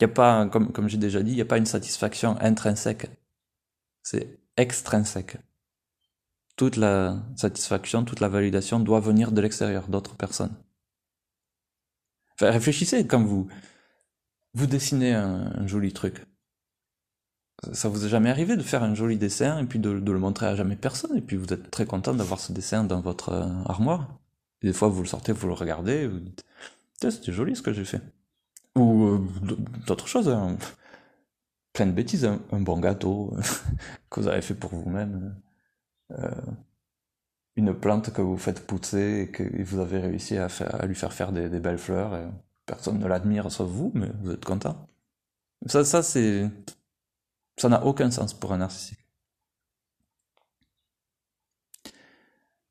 il 0.00 0.06
n'y 0.06 0.10
a 0.10 0.14
pas, 0.14 0.46
comme, 0.46 0.72
comme 0.72 0.88
j'ai 0.88 0.96
déjà 0.96 1.22
dit, 1.22 1.32
il 1.32 1.36
n'y 1.36 1.42
a 1.42 1.46
pas 1.46 1.58
une 1.58 1.66
satisfaction 1.66 2.36
intrinsèque. 2.40 3.10
C'est 4.02 4.38
extrinsèque. 4.56 5.36
Toute 6.56 6.76
la 6.76 7.22
satisfaction, 7.36 8.04
toute 8.04 8.20
la 8.20 8.28
validation 8.28 8.80
doit 8.80 9.00
venir 9.00 9.32
de 9.32 9.40
l'extérieur, 9.40 9.88
d'autres 9.88 10.16
personnes. 10.16 10.54
Réfléchissez 12.40 13.06
quand 13.06 13.22
vous, 13.22 13.48
vous 14.54 14.66
dessinez 14.66 15.12
un, 15.14 15.66
joli 15.66 15.92
truc. 15.92 16.24
Ça 17.72 17.90
vous 17.90 18.06
est 18.06 18.08
jamais 18.08 18.30
arrivé 18.30 18.56
de 18.56 18.62
faire 18.62 18.82
un 18.82 18.94
joli 18.94 19.18
dessin 19.18 19.58
et 19.58 19.66
puis 19.66 19.78
de, 19.78 19.90
le 19.90 20.18
montrer 20.18 20.46
à 20.46 20.54
jamais 20.54 20.76
personne 20.76 21.14
et 21.14 21.20
puis 21.20 21.36
vous 21.36 21.52
êtes 21.52 21.70
très 21.70 21.84
content 21.84 22.14
d'avoir 22.14 22.40
ce 22.40 22.52
dessin 22.52 22.84
dans 22.84 23.02
votre 23.02 23.30
euh, 23.30 23.46
armoire. 23.66 24.18
Des 24.62 24.72
fois 24.72 24.88
vous 24.88 25.02
le 25.02 25.08
sortez, 25.08 25.32
vous 25.32 25.46
le 25.46 25.52
regardez, 25.52 26.06
vous 26.06 26.20
dites, 26.20 26.44
c'était 26.98 27.32
joli 27.32 27.54
ce 27.54 27.60
que 27.60 27.74
j'ai 27.74 27.84
fait. 27.84 28.00
Ou 28.76 29.04
euh, 29.04 29.28
d'autres 29.86 30.06
choses, 30.06 30.28
hein. 30.28 30.56
plein 31.72 31.86
de 31.86 31.92
bêtises, 31.92 32.24
hein. 32.24 32.40
un 32.52 32.60
bon 32.60 32.78
gâteau 32.78 33.34
que 34.10 34.20
vous 34.20 34.28
avez 34.28 34.42
fait 34.42 34.54
pour 34.54 34.70
vous-même, 34.70 35.34
euh, 36.12 36.30
une 37.56 37.74
plante 37.74 38.12
que 38.12 38.22
vous 38.22 38.38
faites 38.38 38.66
pousser 38.66 39.22
et 39.22 39.30
que 39.30 39.62
vous 39.64 39.80
avez 39.80 39.98
réussi 39.98 40.36
à, 40.38 40.48
faire, 40.48 40.86
lui 40.86 40.94
faire 40.94 41.12
faire 41.12 41.32
des, 41.32 41.48
belles 41.48 41.78
fleurs, 41.78 42.30
personne 42.64 42.98
ne 42.98 43.06
l'admire 43.06 43.50
sauf 43.50 43.68
vous, 43.68 43.90
mais 43.94 44.10
vous 44.22 44.30
êtes 44.30 44.44
content. 44.44 44.86
Ça, 45.66 45.84
ça 45.84 46.02
c'est, 46.02 46.48
ça 47.56 47.68
n'a 47.68 47.84
aucun 47.84 48.10
sens 48.10 48.32
pour 48.32 48.52
un 48.52 48.58
narcissique. 48.58 49.00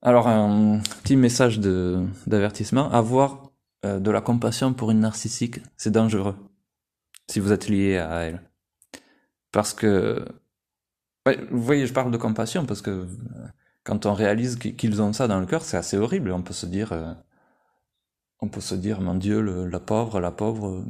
Alors 0.01 0.27
un 0.29 0.79
petit 1.03 1.17
message 1.17 1.59
d'avertissement, 1.59 2.89
avoir 2.91 3.48
euh, 3.85 3.99
de 3.99 4.11
la 4.11 4.21
compassion 4.21 4.73
pour 4.73 4.91
une 4.91 4.99
narcissique, 4.99 5.61
c'est 5.77 5.91
dangereux 5.91 6.35
si 7.29 7.39
vous 7.39 7.53
êtes 7.53 7.69
lié 7.69 7.97
à 7.97 8.21
elle. 8.21 8.41
Parce 9.51 9.73
que, 9.73 10.25
vous 11.51 11.61
voyez, 11.61 11.85
je 11.87 11.93
parle 11.93 12.11
de 12.11 12.17
compassion 12.17 12.65
parce 12.65 12.81
que 12.81 12.89
euh, 12.89 13.07
quand 13.83 14.05
on 14.05 14.13
réalise 14.13 14.57
qu'ils 14.57 15.01
ont 15.01 15.13
ça 15.13 15.27
dans 15.27 15.39
le 15.39 15.45
cœur, 15.45 15.63
c'est 15.63 15.77
assez 15.77 15.97
horrible. 15.97 16.31
On 16.31 16.41
peut 16.41 16.53
se 16.53 16.65
dire, 16.65 16.91
euh, 16.91 17.13
on 18.41 18.49
peut 18.49 18.61
se 18.61 18.75
dire, 18.75 18.99
mon 18.99 19.15
Dieu, 19.15 19.41
la 19.41 19.79
pauvre, 19.79 20.19
la 20.19 20.31
pauvre, 20.31 20.83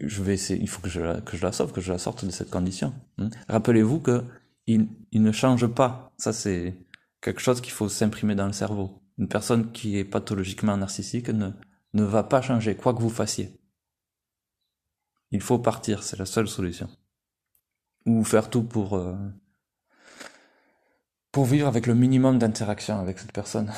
je 0.00 0.22
vais 0.22 0.34
essayer, 0.34 0.60
il 0.60 0.68
faut 0.68 0.80
que 0.80 0.88
je 0.88 1.00
la, 1.00 1.20
que 1.20 1.36
je 1.36 1.44
la 1.44 1.52
sauve, 1.52 1.72
que 1.72 1.80
je 1.80 1.92
la 1.92 1.98
sorte 1.98 2.24
de 2.24 2.30
cette 2.30 2.50
condition. 2.50 2.92
Hein. 3.18 3.30
Rappelez-vous 3.48 4.00
que 4.00 4.24
il, 4.66 4.88
il 5.12 5.22
ne 5.22 5.32
change 5.32 5.66
pas. 5.68 6.12
Ça, 6.16 6.32
c'est 6.32 6.74
quelque 7.20 7.40
chose 7.40 7.60
qu'il 7.60 7.72
faut 7.72 7.88
s'imprimer 7.88 8.34
dans 8.34 8.46
le 8.46 8.52
cerveau. 8.52 9.02
Une 9.18 9.28
personne 9.28 9.70
qui 9.72 9.98
est 9.98 10.04
pathologiquement 10.04 10.76
narcissique 10.76 11.28
ne, 11.28 11.50
ne 11.94 12.04
va 12.04 12.22
pas 12.24 12.42
changer, 12.42 12.76
quoi 12.76 12.92
que 12.92 13.00
vous 13.00 13.10
fassiez. 13.10 13.58
Il 15.30 15.40
faut 15.40 15.58
partir, 15.58 16.02
c'est 16.02 16.18
la 16.18 16.26
seule 16.26 16.48
solution. 16.48 16.88
Ou 18.06 18.22
faire 18.24 18.50
tout 18.50 18.64
pour, 18.64 18.94
euh, 18.94 19.16
vivre 21.36 21.66
avec 21.66 21.86
le 21.86 21.94
minimum 21.94 22.38
d'interaction 22.38 23.00
avec 23.00 23.18
cette 23.18 23.32
personne. 23.32 23.72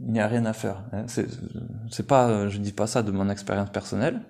Il 0.00 0.10
n'y 0.10 0.20
a 0.20 0.26
rien 0.26 0.44
à 0.44 0.52
faire. 0.52 0.84
Hein. 0.92 1.06
C'est 1.08 2.06
pas, 2.06 2.48
je 2.48 2.58
dis 2.58 2.72
pas 2.72 2.86
ça 2.86 3.02
de 3.02 3.12
mon 3.12 3.28
expérience 3.28 3.70
personnelle. 3.70 4.20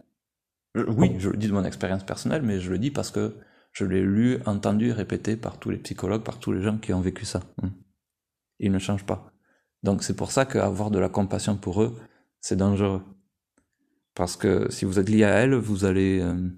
oui, 0.74 1.16
je 1.18 1.30
le 1.30 1.36
dis 1.36 1.48
de 1.48 1.52
mon 1.52 1.64
expérience 1.64 2.04
personnelle, 2.04 2.42
mais 2.42 2.60
je 2.60 2.70
le 2.70 2.78
dis 2.78 2.90
parce 2.90 3.10
que 3.10 3.36
je 3.72 3.84
l'ai 3.84 4.02
lu, 4.02 4.38
entendu, 4.46 4.92
répété 4.92 5.36
par 5.36 5.58
tous 5.58 5.70
les 5.70 5.78
psychologues, 5.78 6.22
par 6.22 6.38
tous 6.38 6.52
les 6.52 6.62
gens 6.62 6.78
qui 6.78 6.92
ont 6.92 7.00
vécu 7.00 7.24
ça. 7.24 7.40
Ils 8.58 8.72
ne 8.72 8.78
changent 8.78 9.06
pas. 9.06 9.32
Donc 9.82 10.02
c'est 10.02 10.16
pour 10.16 10.32
ça 10.32 10.44
qu'avoir 10.44 10.90
de 10.90 10.98
la 10.98 11.08
compassion 11.08 11.56
pour 11.56 11.82
eux, 11.82 11.98
c'est 12.40 12.56
dangereux. 12.56 13.02
Parce 14.16 14.36
que 14.36 14.70
si 14.70 14.84
vous 14.86 14.98
êtes 14.98 15.10
lié 15.10 15.24
à 15.24 15.30
elle, 15.30 15.54
vous 15.54 15.84
allez, 15.84 16.20
euh, 16.20 16.48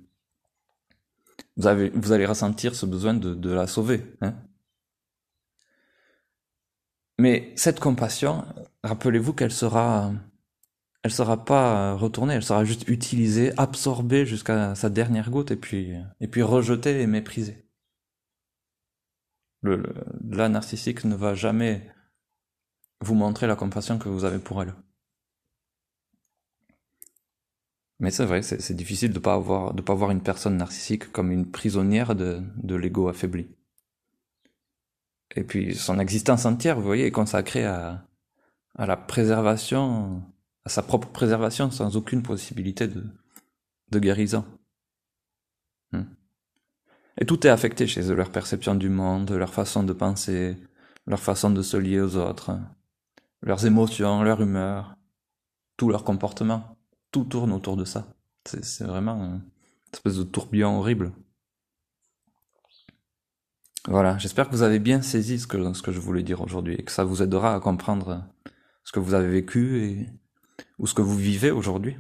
ressentir 2.26 2.74
ce 2.76 2.86
besoin 2.86 3.14
de, 3.14 3.50
la 3.50 3.66
sauver. 3.66 4.04
Hein 4.20 4.34
Mais 7.18 7.52
cette 7.56 7.80
compassion, 7.80 8.44
rappelez-vous 8.84 9.32
qu'elle 9.32 9.50
sera, 9.50 10.12
elle 11.02 11.10
sera 11.10 11.44
pas 11.44 11.94
retournée, 11.94 12.34
elle 12.34 12.44
sera 12.44 12.64
juste 12.64 12.88
utilisée, 12.88 13.52
absorbée 13.58 14.24
jusqu'à 14.24 14.76
sa 14.76 14.88
dernière 14.88 15.30
goutte 15.30 15.50
et 15.50 15.56
puis, 15.56 15.94
puis 16.30 16.42
rejetée 16.42 17.00
et 17.02 17.08
méprisée. 17.08 17.66
Le, 19.62 19.76
le, 19.76 19.94
la 20.30 20.48
narcissique 20.48 21.04
ne 21.04 21.16
va 21.16 21.34
jamais 21.34 21.92
vous 23.00 23.14
montrer 23.14 23.48
la 23.48 23.56
compassion 23.56 23.98
que 23.98 24.08
vous 24.08 24.24
avez 24.24 24.38
pour 24.38 24.62
elle. 24.62 24.74
Mais 28.00 28.12
c'est 28.12 28.24
vrai, 28.24 28.42
c'est 28.42 28.74
difficile 28.74 29.12
de 29.12 29.18
pas 29.18 29.34
avoir, 29.34 29.74
pas 29.74 29.94
voir 29.94 30.12
une 30.12 30.22
personne 30.22 30.56
narcissique 30.56 31.10
comme 31.10 31.32
une 31.32 31.50
prisonnière 31.50 32.14
de, 32.14 32.42
l'ego 32.62 33.08
affaibli. 33.08 33.48
Et 35.34 35.42
puis 35.42 35.74
son 35.74 35.98
existence 35.98 36.46
entière, 36.46 36.76
vous 36.76 36.86
voyez, 36.86 37.06
est 37.06 37.10
consacrée 37.10 37.64
à, 37.64 38.04
la 38.78 38.96
préservation, 38.96 40.22
à 40.64 40.68
sa 40.68 40.82
propre 40.82 41.08
préservation, 41.08 41.72
sans 41.72 41.96
aucune 41.96 42.22
possibilité 42.22 42.86
de, 42.86 43.04
de 43.90 43.98
guérison. 43.98 44.44
Hmm. 45.90 46.04
Et 47.20 47.26
tout 47.26 47.44
est 47.48 47.50
affecté 47.50 47.88
chez 47.88 48.12
eux, 48.12 48.14
leur 48.14 48.30
perception 48.30 48.76
du 48.76 48.90
monde, 48.90 49.32
leur 49.32 49.52
façon 49.52 49.82
de 49.82 49.92
penser, 49.92 50.56
leur 51.08 51.18
façon 51.18 51.50
de 51.50 51.62
se 51.62 51.76
lier 51.76 52.00
aux 52.00 52.16
autres, 52.16 52.56
leurs 53.42 53.66
émotions, 53.66 54.22
leur 54.22 54.40
humeur, 54.40 54.94
tout 55.76 55.90
leur 55.90 56.04
comportement 56.04 56.77
tout 57.10 57.24
tourne 57.24 57.52
autour 57.52 57.76
de 57.76 57.84
ça. 57.84 58.14
C'est 58.44 58.84
vraiment 58.84 59.14
une 59.14 59.42
espèce 59.92 60.16
de 60.16 60.22
tourbillon 60.22 60.78
horrible. 60.78 61.12
Voilà, 63.86 64.18
j'espère 64.18 64.48
que 64.48 64.54
vous 64.54 64.62
avez 64.62 64.78
bien 64.78 65.00
saisi 65.00 65.38
ce 65.38 65.46
que, 65.46 65.92
je 65.92 66.00
voulais 66.00 66.22
dire 66.22 66.42
aujourd'hui 66.42 66.74
et 66.74 66.82
que 66.82 66.92
ça 66.92 67.04
vous 67.04 67.22
aidera 67.22 67.54
à 67.54 67.60
comprendre 67.60 68.24
ce 68.84 68.92
que 68.92 69.00
vous 69.00 69.14
avez 69.14 69.28
vécu 69.28 69.82
et, 69.82 70.06
ou 70.78 70.86
ce 70.86 70.94
que 70.94 71.02
vous 71.02 71.16
vivez 71.16 71.50
aujourd'hui. 71.50 71.96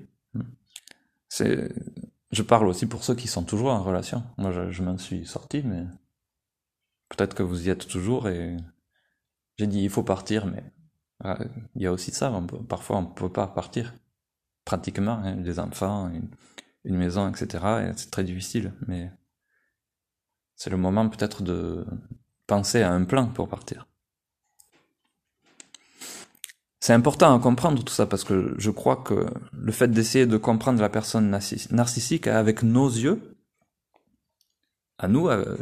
Je 2.30 2.42
parle 2.42 2.68
aussi 2.68 2.86
pour 2.86 3.04
ceux 3.04 3.14
qui 3.14 3.26
sont 3.28 3.44
toujours 3.44 3.70
en 3.70 3.82
relation. 3.82 4.22
Moi, 4.36 4.70
je, 4.70 4.82
m'en 4.82 4.98
suis 4.98 5.24
sorti, 5.24 5.62
mais 5.62 5.86
peut-être 7.08 7.34
que 7.34 7.42
vous 7.42 7.68
y 7.68 7.70
êtes 7.70 7.88
toujours 7.88 8.28
et 8.28 8.56
j'ai 9.56 9.66
dit 9.66 9.80
il 9.80 9.90
faut 9.90 10.02
partir, 10.02 10.46
mais 10.46 10.62
ah, 11.20 11.38
il 11.74 11.82
y 11.82 11.86
a 11.86 11.92
aussi 11.92 12.10
ça. 12.10 12.32
parfois, 12.68 12.98
on 12.98 13.06
peut 13.06 13.32
pas 13.32 13.46
partir 13.46 13.94
pratiquement, 14.68 15.22
hein, 15.24 15.36
des 15.36 15.58
enfants, 15.60 16.10
une, 16.84 16.94
maison, 16.94 17.26
etc. 17.30 17.92
c'est 17.96 18.10
très 18.10 18.22
difficile, 18.22 18.74
mais 18.86 19.10
c'est 20.56 20.68
le 20.68 20.76
moment 20.76 21.08
peut-être 21.08 21.42
de 21.42 21.86
penser 22.46 22.82
à 22.82 22.92
un 22.92 23.04
plan 23.04 23.28
pour 23.28 23.48
partir. 23.48 23.86
C'est 26.80 26.92
important 26.92 27.34
à 27.34 27.40
comprendre 27.40 27.82
tout 27.82 27.94
ça 27.94 28.04
parce 28.04 28.24
que 28.24 28.54
je 28.58 28.70
crois 28.70 28.96
que 28.96 29.26
le 29.52 29.72
fait 29.72 29.88
d'essayer 29.88 30.26
de 30.26 30.36
comprendre 30.36 30.82
la 30.82 30.90
personne 30.90 31.30
narcissique 31.70 32.26
avec 32.26 32.62
nos 32.62 32.88
yeux, 32.90 33.38
à 34.98 35.08
nous, 35.08 35.28
euh, 35.28 35.56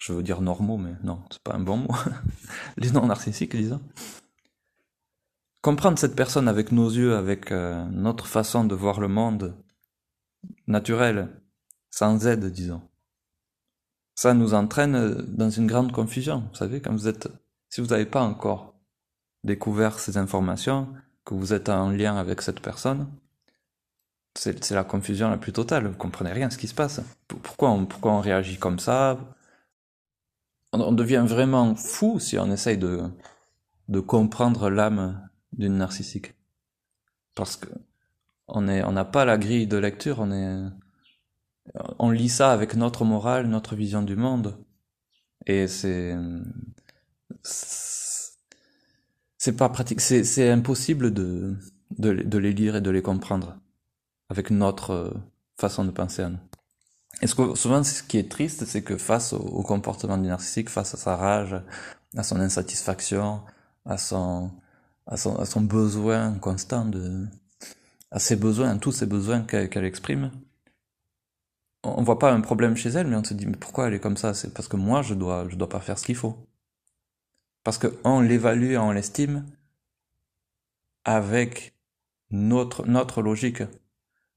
je 0.00 0.12
veux 0.12 0.24
dire 0.24 0.40
normaux, 0.40 0.76
mais 0.76 0.94
non, 1.04 1.22
c'est 1.30 1.42
pas 1.42 1.54
un 1.54 1.60
bon 1.60 1.76
mot, 1.76 1.94
les 2.78 2.90
non 2.90 3.06
narcissiques, 3.06 3.54
disons, 3.54 3.80
comprendre 5.62 5.98
cette 5.98 6.16
personne 6.16 6.48
avec 6.48 6.72
nos 6.72 6.88
yeux, 6.88 7.16
avec 7.16 7.52
euh, 7.52 7.84
notre 7.90 8.26
façon 8.26 8.64
de 8.64 8.74
voir 8.74 9.00
le 9.00 9.08
monde, 9.08 9.54
naturel, 10.66 11.28
sans 11.90 12.26
aide, 12.26 12.46
disons. 12.46 12.82
Ça 14.14 14.34
nous 14.34 14.54
entraîne 14.54 15.14
dans 15.28 15.50
une 15.50 15.66
grande 15.66 15.92
confusion. 15.92 16.44
Vous 16.50 16.56
savez, 16.56 16.80
quand 16.80 16.92
vous 16.92 17.08
êtes, 17.08 17.28
si 17.70 17.80
vous 17.80 17.88
n'avez 17.88 18.06
pas 18.06 18.22
encore 18.22 18.74
découvert 19.44 19.98
ces 19.98 20.16
informations, 20.16 20.88
que 21.24 21.34
vous 21.34 21.52
êtes 21.52 21.68
en 21.68 21.90
lien 21.90 22.16
avec 22.16 22.42
cette 22.42 22.60
personne, 22.60 23.08
c'est 24.34 24.70
la 24.70 24.84
confusion 24.84 25.30
la 25.30 25.36
plus 25.36 25.52
totale. 25.52 25.86
Vous 25.88 25.96
comprenez 25.96 26.32
rien 26.32 26.50
ce 26.50 26.58
qui 26.58 26.68
se 26.68 26.74
passe. 26.74 27.00
Pourquoi 27.26 27.70
on, 27.70 28.20
réagit 28.20 28.56
comme 28.56 28.78
ça? 28.78 29.18
On, 30.72 30.92
devient 30.92 31.24
vraiment 31.26 31.74
fou 31.74 32.18
si 32.20 32.38
on 32.38 32.50
essaye 32.50 32.78
de 32.78 34.00
comprendre 34.00 34.70
l'âme 34.70 35.27
d'une 35.52 35.76
narcissique. 35.76 36.34
Parce 37.34 37.56
que 37.56 37.68
on 38.48 38.66
est, 38.68 38.82
on 38.82 38.92
n'a 38.92 39.04
pas 39.04 39.24
la 39.24 39.38
grille 39.38 39.66
de 39.66 39.76
lecture, 39.76 40.20
on 40.20 40.32
est, 40.32 40.70
on 41.98 42.10
lit 42.10 42.28
ça 42.28 42.52
avec 42.52 42.74
notre 42.74 43.04
morale, 43.04 43.46
notre 43.46 43.76
vision 43.76 44.02
du 44.02 44.16
monde. 44.16 44.58
Et 45.46 45.66
c'est, 45.68 46.16
c'est 49.38 49.56
pas 49.56 49.68
pratique, 49.68 50.00
c'est, 50.00 50.50
impossible 50.50 51.12
de, 51.12 51.56
de, 51.98 52.38
les 52.38 52.52
lire 52.52 52.76
et 52.76 52.80
de 52.80 52.90
les 52.90 53.02
comprendre 53.02 53.58
avec 54.28 54.50
notre 54.50 55.14
façon 55.56 55.84
de 55.84 55.90
penser 55.90 56.22
à 56.22 56.30
nous. 56.30 56.38
Et 57.22 57.26
ce 57.26 57.34
que, 57.34 57.54
souvent, 57.54 57.82
ce 57.82 58.02
qui 58.02 58.18
est 58.18 58.30
triste, 58.30 58.64
c'est 58.64 58.82
que 58.82 58.96
face 58.96 59.32
au 59.32 59.62
comportement 59.62 60.18
du 60.18 60.28
narcissique, 60.28 60.68
face 60.68 60.94
à 60.94 60.96
sa 60.96 61.16
rage, 61.16 61.60
à 62.16 62.22
son 62.22 62.38
insatisfaction, 62.40 63.42
à 63.84 63.98
son, 63.98 64.52
à 65.08 65.16
son, 65.16 65.36
à 65.36 65.46
son 65.46 65.62
besoin 65.62 66.34
constant 66.34 66.84
de, 66.84 67.26
à 68.10 68.18
ses 68.18 68.36
besoins, 68.36 68.70
à 68.70 68.78
tous 68.78 68.92
ses 68.92 69.06
besoins 69.06 69.42
qu'elle 69.42 69.84
exprime. 69.84 70.30
On 71.82 72.02
voit 72.02 72.18
pas 72.18 72.32
un 72.32 72.40
problème 72.40 72.76
chez 72.76 72.90
elle, 72.90 73.06
mais 73.06 73.16
on 73.16 73.24
se 73.24 73.34
dit, 73.34 73.46
mais 73.46 73.56
pourquoi 73.56 73.88
elle 73.88 73.94
est 73.94 74.00
comme 74.00 74.16
ça? 74.16 74.34
C'est 74.34 74.52
parce 74.52 74.68
que 74.68 74.76
moi, 74.76 75.02
je 75.02 75.14
dois, 75.14 75.48
je 75.48 75.56
dois 75.56 75.68
pas 75.68 75.80
faire 75.80 75.98
ce 75.98 76.04
qu'il 76.04 76.16
faut. 76.16 76.36
Parce 77.64 77.78
que 77.78 77.98
on 78.04 78.20
l'évalue, 78.20 78.76
on 78.76 78.90
l'estime 78.92 79.46
avec 81.04 81.74
notre, 82.30 82.86
notre 82.86 83.22
logique. 83.22 83.62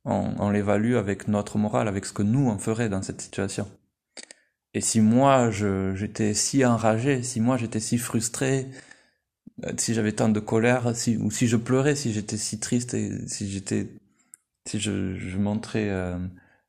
On, 0.06 0.34
on 0.40 0.50
l'évalue 0.50 0.96
avec 0.96 1.28
notre 1.28 1.58
morale, 1.58 1.88
avec 1.88 2.06
ce 2.06 2.14
que 2.14 2.24
nous, 2.24 2.48
on 2.48 2.58
ferait 2.58 2.90
dans 2.90 3.02
cette 3.02 3.22
situation. 3.22 3.68
Et 4.74 4.82
si 4.82 5.02
moi, 5.02 5.52
j'étais 5.52 6.34
si 6.34 6.64
enragé, 6.64 7.24
si 7.24 7.42
moi, 7.42 7.58
j'étais 7.58 7.82
si 7.82 7.98
frustré, 7.98 8.68
si 9.78 9.94
j'avais 9.94 10.14
tant 10.14 10.30
de 10.30 10.40
colère, 10.40 10.96
si, 10.96 11.18
ou 11.18 11.32
si 11.32 11.48
je 11.48 11.58
pleurais, 11.58 11.96
si 11.96 12.14
j'étais 12.14 12.38
si 12.38 12.60
triste 12.60 12.94
et 12.94 13.28
si 13.28 13.50
j'étais, 13.50 13.90
si 14.68 14.80
je, 14.80 15.16
je 15.16 15.38
montrais 15.38 15.90
euh, 15.90 16.18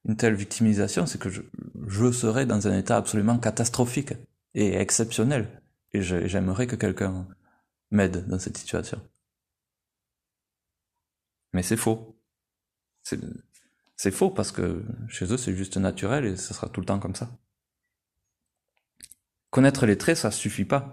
une 0.04 0.16
telle 0.16 0.34
victimisation, 0.34 1.06
c'est 1.06 1.18
que 1.18 1.30
je, 1.30 1.42
je 1.86 2.12
serais 2.12 2.46
dans 2.46 2.68
un 2.68 2.76
état 2.76 2.96
absolument 2.96 3.38
catastrophique 3.38 4.14
et 4.54 4.74
exceptionnel. 4.74 5.62
Et 5.92 6.02
j'aimerais 6.02 6.66
que 6.66 6.76
quelqu'un 6.76 7.26
m'aide 7.90 8.26
dans 8.26 8.38
cette 8.38 8.56
situation. 8.56 9.00
Mais 11.52 11.62
c'est 11.62 11.76
faux. 11.76 12.16
C'est 13.96 14.10
faux 14.10 14.30
parce 14.30 14.52
que 14.52 14.84
chez 15.08 15.32
eux 15.32 15.36
c'est 15.36 15.54
juste 15.54 15.76
naturel 15.76 16.24
et 16.24 16.36
ça 16.36 16.54
sera 16.54 16.68
tout 16.68 16.80
le 16.80 16.86
temps 16.86 16.98
comme 16.98 17.14
ça. 17.14 17.30
Connaître 19.50 19.84
les 19.84 19.98
traits, 19.98 20.16
ça 20.16 20.30
suffit 20.30 20.64
pas 20.64 20.92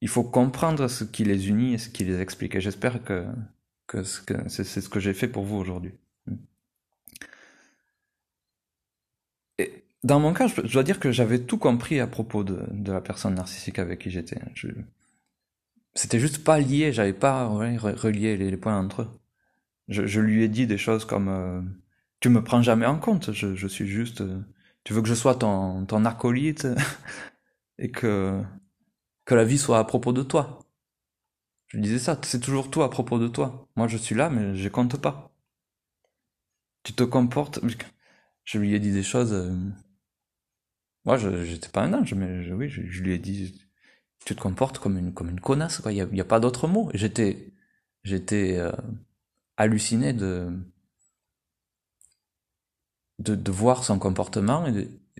il 0.00 0.08
faut 0.08 0.24
comprendre 0.24 0.88
ce 0.88 1.04
qui 1.04 1.24
les 1.24 1.48
unit 1.48 1.74
et 1.74 1.78
ce 1.78 1.88
qui 1.88 2.04
les 2.04 2.20
explique. 2.20 2.54
Et 2.54 2.60
j'espère 2.60 3.02
que, 3.02 3.26
c'est 4.48 4.64
ce 4.64 4.88
que 4.88 5.00
j'ai 5.00 5.14
fait 5.14 5.28
pour 5.28 5.44
vous 5.44 5.56
aujourd'hui. 5.56 5.92
Dans 10.04 10.20
mon 10.20 10.32
cas, 10.32 10.46
je 10.46 10.72
dois 10.72 10.84
dire 10.84 11.00
que 11.00 11.10
j'avais 11.10 11.40
tout 11.40 11.58
compris 11.58 11.98
à 11.98 12.06
propos 12.06 12.44
de, 12.44 12.60
la 12.90 13.00
personne 13.00 13.34
narcissique 13.34 13.78
avec 13.80 13.98
qui 14.00 14.10
j'étais. 14.10 14.40
C'était 15.94 16.20
juste 16.20 16.44
pas 16.44 16.60
lié, 16.60 16.92
j'avais 16.92 17.12
pas 17.12 17.46
relié 17.46 18.36
les, 18.36 18.56
points 18.56 18.78
entre 18.78 19.02
eux. 19.02 19.08
Je, 19.88 20.20
lui 20.20 20.44
ai 20.44 20.48
dit 20.48 20.66
des 20.66 20.78
choses 20.78 21.04
comme 21.04 21.28
euh, 21.28 21.60
Tu 22.20 22.28
me 22.28 22.44
prends 22.44 22.62
jamais 22.62 22.86
en 22.86 22.98
compte, 22.98 23.32
je, 23.32 23.54
je 23.54 23.66
suis 23.66 23.88
juste. 23.88 24.20
Euh, 24.20 24.38
tu 24.84 24.92
veux 24.92 25.02
que 25.02 25.08
je 25.08 25.14
sois 25.14 25.34
ton, 25.34 25.86
ton 25.86 26.04
acolyte 26.04 26.68
et 27.78 27.90
que 27.90 28.42
que 29.28 29.34
la 29.34 29.44
vie 29.44 29.58
soit 29.58 29.78
à 29.78 29.84
propos 29.84 30.14
de 30.14 30.22
toi. 30.22 30.60
Je 31.66 31.78
disais 31.78 31.98
ça, 31.98 32.18
c'est 32.22 32.40
toujours 32.40 32.70
toi 32.70 32.86
à 32.86 32.88
propos 32.88 33.18
de 33.18 33.28
toi. 33.28 33.68
Moi 33.76 33.86
je 33.86 33.98
suis 33.98 34.14
là, 34.14 34.30
mais 34.30 34.56
je 34.56 34.68
compte 34.70 34.96
pas. 34.98 35.30
Tu 36.82 36.94
te 36.94 37.02
comportes. 37.02 37.60
Je 38.44 38.58
lui 38.58 38.74
ai 38.74 38.78
dit 38.80 38.90
des 38.90 39.02
choses. 39.02 39.34
Euh, 39.34 39.54
moi, 41.04 41.18
je 41.18 41.44
j'étais 41.44 41.68
pas 41.68 41.82
un 41.82 41.92
ange, 41.92 42.14
mais 42.14 42.50
oui, 42.52 42.70
je, 42.70 43.02
lui 43.02 43.12
ai 43.12 43.18
dit. 43.18 43.68
Tu 44.24 44.34
te 44.34 44.40
comportes 44.40 44.78
comme 44.78 44.96
une 44.96 45.12
comme 45.12 45.28
une 45.28 45.40
connasse, 45.40 45.80
quoi. 45.80 45.92
Il 45.92 45.98
y 45.98 46.20
a, 46.20 46.24
pas 46.24 46.40
d'autre 46.40 46.66
mot. 46.66 46.90
J'étais 46.94 47.52
j'étais 48.04 48.56
euh, 48.56 48.72
halluciné 49.58 50.14
de, 50.14 50.50
de 53.18 53.52
voir 53.52 53.84
son 53.84 53.98
comportement 53.98 54.66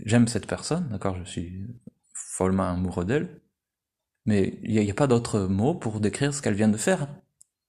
j'aime 0.07 0.29
cette 0.29 0.47
personne, 0.47 0.89
d'accord. 0.89 1.17
Je 1.19 1.25
suis 1.25 1.67
follement 2.15 2.71
amoureux 2.71 3.05
d'elle 3.05 3.43
mais 4.29 4.59
il 4.63 4.75
n'y 4.79 4.91
a, 4.91 4.95
pas 4.95 5.07
d'autre 5.07 5.41
mot 5.47 5.75
pour 5.75 6.01
décrire 6.01 6.35
ce 6.35 6.43
qu'elle 6.43 6.55
vient 6.55 6.69
de 6.69 6.77
faire. 6.77 7.09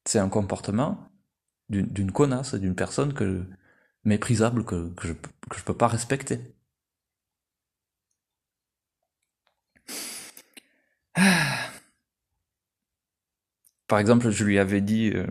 c'est 0.05 0.19
un 0.19 0.29
comportement 0.29 1.09
d'une 1.69 2.11
connasse, 2.11 2.55
d'une 2.55 2.75
personne 2.75 3.13
méprisable 4.05 4.65
que, 4.65 4.89
que, 4.95 5.07
je, 5.07 5.13
je 5.55 5.63
peux 5.63 5.77
pas 5.77 5.87
respecter. 5.87 6.39
Par 13.87 13.99
exemple, 13.99 14.29
je 14.29 14.43
lui 14.43 14.59
avais 14.59 14.81
dit, 14.81 15.11
euh, 15.15 15.27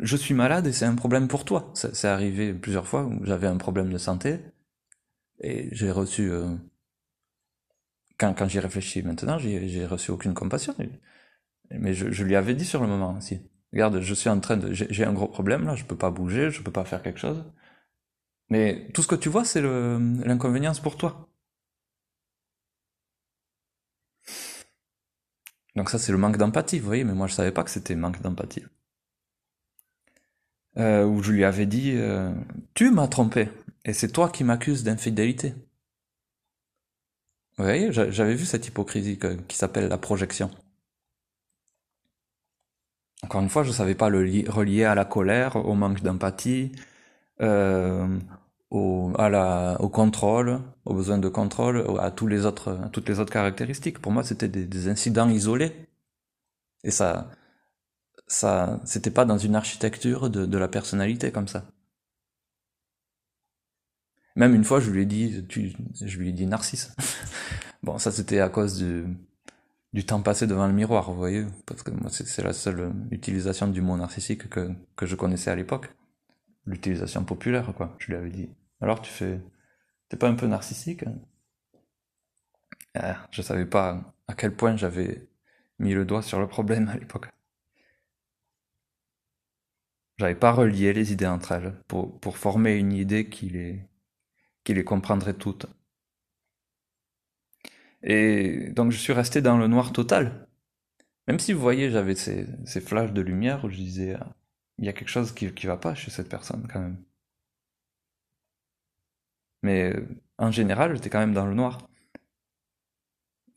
je 0.00 0.16
suis 0.16 0.34
malade 0.34 0.66
et 0.66 0.72
c'est 0.72 0.84
un 0.86 0.94
problème 0.96 1.28
pour 1.28 1.44
toi. 1.44 1.70
C'est 1.74 2.08
arrivé 2.08 2.52
plusieurs 2.54 2.86
fois 2.86 3.04
où 3.04 3.24
j'avais 3.24 3.46
un 3.46 3.56
problème 3.58 3.92
de 3.92 3.98
santé 3.98 4.40
et 5.40 5.68
j'ai 5.72 5.90
reçu, 5.90 6.30
euh, 6.30 6.56
quand, 8.18 8.34
quand 8.34 8.48
j'y 8.48 8.60
réfléchis 8.60 9.02
maintenant, 9.02 9.38
j'ai 9.38 9.86
reçu 9.86 10.10
aucune 10.10 10.34
compassion. 10.34 10.74
Mais 11.70 11.94
je, 11.94 12.24
lui 12.24 12.36
avais 12.36 12.54
dit 12.54 12.64
sur 12.64 12.82
le 12.82 12.88
moment 12.88 13.16
aussi. 13.16 13.40
Regarde, 13.72 14.00
je 14.00 14.14
suis 14.14 14.28
en 14.28 14.40
train 14.40 14.56
de, 14.56 14.72
j'ai 14.72 15.04
un 15.04 15.12
gros 15.12 15.28
problème 15.28 15.64
là, 15.64 15.74
je 15.74 15.84
peux 15.84 15.96
pas 15.96 16.10
bouger, 16.10 16.50
je 16.50 16.62
peux 16.62 16.72
pas 16.72 16.84
faire 16.84 17.02
quelque 17.02 17.18
chose. 17.20 17.44
Mais 18.50 18.88
tout 18.92 19.02
ce 19.02 19.08
que 19.08 19.14
tu 19.14 19.28
vois, 19.28 19.44
c'est 19.44 19.62
l'inconvénient 19.62 20.74
pour 20.82 20.96
toi. 20.96 21.28
Donc 25.76 25.88
ça, 25.90 25.98
c'est 25.98 26.12
le 26.12 26.18
manque 26.18 26.36
d'empathie, 26.36 26.78
vous 26.78 26.86
voyez, 26.86 27.04
mais 27.04 27.14
moi 27.14 27.26
je 27.26 27.34
savais 27.34 27.52
pas 27.52 27.64
que 27.64 27.70
c'était 27.70 27.94
manque 27.94 28.20
d'empathie. 28.20 28.64
Euh, 30.78 31.04
où 31.04 31.22
je 31.22 31.32
lui 31.32 31.44
avais 31.44 31.66
dit, 31.66 31.92
euh, 31.94 32.32
tu 32.74 32.90
m'as 32.90 33.08
trompé, 33.08 33.48
et 33.84 33.92
c'est 33.92 34.08
toi 34.08 34.30
qui 34.30 34.44
m'accuses 34.44 34.84
d'infidélité. 34.84 35.54
Vous 37.62 37.68
voyez, 37.68 37.92
j'avais 37.92 38.34
vu 38.34 38.44
cette 38.44 38.66
hypocrisie 38.66 39.20
qui 39.46 39.56
s'appelle 39.56 39.86
la 39.86 39.96
projection. 39.96 40.50
Encore 43.22 43.40
une 43.40 43.48
fois, 43.48 43.62
je 43.62 43.70
savais 43.70 43.94
pas 43.94 44.08
le 44.08 44.18
relier 44.50 44.82
à 44.82 44.96
la 44.96 45.04
colère, 45.04 45.54
au 45.54 45.74
manque 45.74 46.02
d'empathie, 46.02 46.72
euh, 47.40 48.18
au, 48.70 49.12
contrôle, 49.92 50.60
au 50.84 50.94
besoin 50.94 51.18
de 51.18 51.28
contrôle, 51.28 51.86
à, 52.00 52.10
tous 52.10 52.26
les 52.26 52.46
autres, 52.46 52.76
toutes 52.92 53.08
les 53.08 53.20
autres 53.20 53.32
caractéristiques. 53.32 54.00
Pour 54.00 54.10
moi, 54.10 54.24
c'était 54.24 54.48
des, 54.48 54.88
incidents 54.88 55.28
isolés. 55.28 55.72
Et 56.82 56.90
ça, 56.90 57.30
ça, 58.26 58.80
c'était 58.84 59.12
pas 59.12 59.24
dans 59.24 59.38
une 59.38 59.54
architecture 59.54 60.30
de 60.30 60.58
la 60.58 60.66
personnalité 60.66 61.30
comme 61.30 61.46
ça. 61.46 61.64
Même 64.36 64.54
une 64.54 64.64
fois, 64.64 64.80
je 64.80 64.90
lui 64.90 65.02
ai 65.02 65.06
dit, 65.06 65.44
je 65.48 66.18
lui 66.18 66.30
ai 66.30 66.32
dit 66.32 66.46
narcisse. 66.46 66.94
bon, 67.82 67.98
ça 67.98 68.10
c'était 68.10 68.40
à 68.40 68.48
cause 68.48 68.78
du, 68.78 70.04
temps 70.04 70.22
passé 70.22 70.46
devant 70.46 70.66
le 70.66 70.72
miroir, 70.72 71.10
vous 71.10 71.18
voyez, 71.18 71.46
parce 71.66 71.82
que 71.82 71.90
moi 71.90 72.10
c'est 72.10 72.42
la 72.42 72.52
seule 72.52 72.92
utilisation 73.10 73.68
du 73.68 73.82
mot 73.82 73.96
narcissique 73.96 74.48
que, 74.48 74.70
que 74.96 75.06
je 75.06 75.16
connaissais 75.16 75.50
à 75.50 75.56
l'époque. 75.56 75.90
L'utilisation 76.66 77.24
populaire, 77.24 77.72
quoi. 77.76 77.94
Je 77.98 78.06
lui 78.08 78.16
avais 78.16 78.30
dit. 78.30 78.50
Alors 78.80 79.02
tu 79.02 79.10
fais... 79.10 79.40
T'es 80.08 80.16
pas 80.16 80.28
un 80.28 80.34
peu 80.34 80.46
narcissique 80.46 81.04
hein? 81.04 81.14
Ah, 82.94 83.26
Je 83.30 83.42
savais 83.42 83.66
pas 83.66 84.14
à 84.28 84.34
quel 84.34 84.54
point 84.54 84.76
j'avais 84.76 85.28
mis 85.78 85.94
le 85.94 86.04
doigt 86.04 86.22
sur 86.22 86.40
le 86.40 86.46
problème 86.48 86.88
à 86.88 86.96
l'époque. 86.96 87.28
J'avais 90.18 90.34
pas 90.34 90.52
relié 90.52 90.92
les 90.92 91.12
idées 91.12 91.26
entre 91.26 91.52
elles 91.52 91.74
pour, 91.88 92.18
pour 92.20 92.38
former 92.38 92.76
une 92.76 92.92
idée 92.92 93.28
qui 93.28 93.48
les, 93.48 93.88
qui 94.64 94.74
les 94.74 94.84
comprendrait 94.84 95.34
toutes. 95.34 95.66
Et 98.02 98.70
donc 98.70 98.92
je 98.92 98.98
suis 98.98 99.12
resté 99.12 99.40
dans 99.42 99.56
le 99.58 99.68
noir 99.68 99.92
total. 99.92 100.48
Même 101.28 101.38
si 101.38 101.52
vous 101.52 101.60
voyez, 101.60 101.90
j'avais 101.90 102.14
ces, 102.16 102.46
flashs 102.80 103.12
de 103.12 103.20
lumière 103.22 103.64
où 103.64 103.70
je 103.70 103.76
disais, 103.76 104.14
ah, 104.14 104.34
il 104.78 104.84
y 104.86 104.88
a 104.88 104.92
quelque 104.92 105.08
chose 105.08 105.32
qui, 105.32 105.52
qui 105.52 105.66
va 105.66 105.76
pas 105.76 105.94
chez 105.94 106.10
cette 106.10 106.28
personne 106.28 106.66
quand 106.72 106.80
même. 106.80 106.98
Mais 109.62 109.94
en 110.38 110.50
général, 110.50 110.94
j'étais 110.94 111.10
quand 111.10 111.20
même 111.20 111.34
dans 111.34 111.46
le 111.46 111.54
noir. 111.54 111.78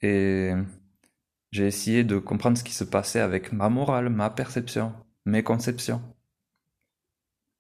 Et 0.01 0.51
j'ai 1.51 1.67
essayé 1.67 2.03
de 2.03 2.19
comprendre 2.19 2.57
ce 2.57 2.63
qui 2.63 2.73
se 2.73 2.83
passait 2.83 3.19
avec 3.21 3.51
ma 3.53 3.69
morale, 3.69 4.09
ma 4.09 4.29
perception, 4.29 4.93
mes 5.25 5.43
conceptions. 5.43 6.01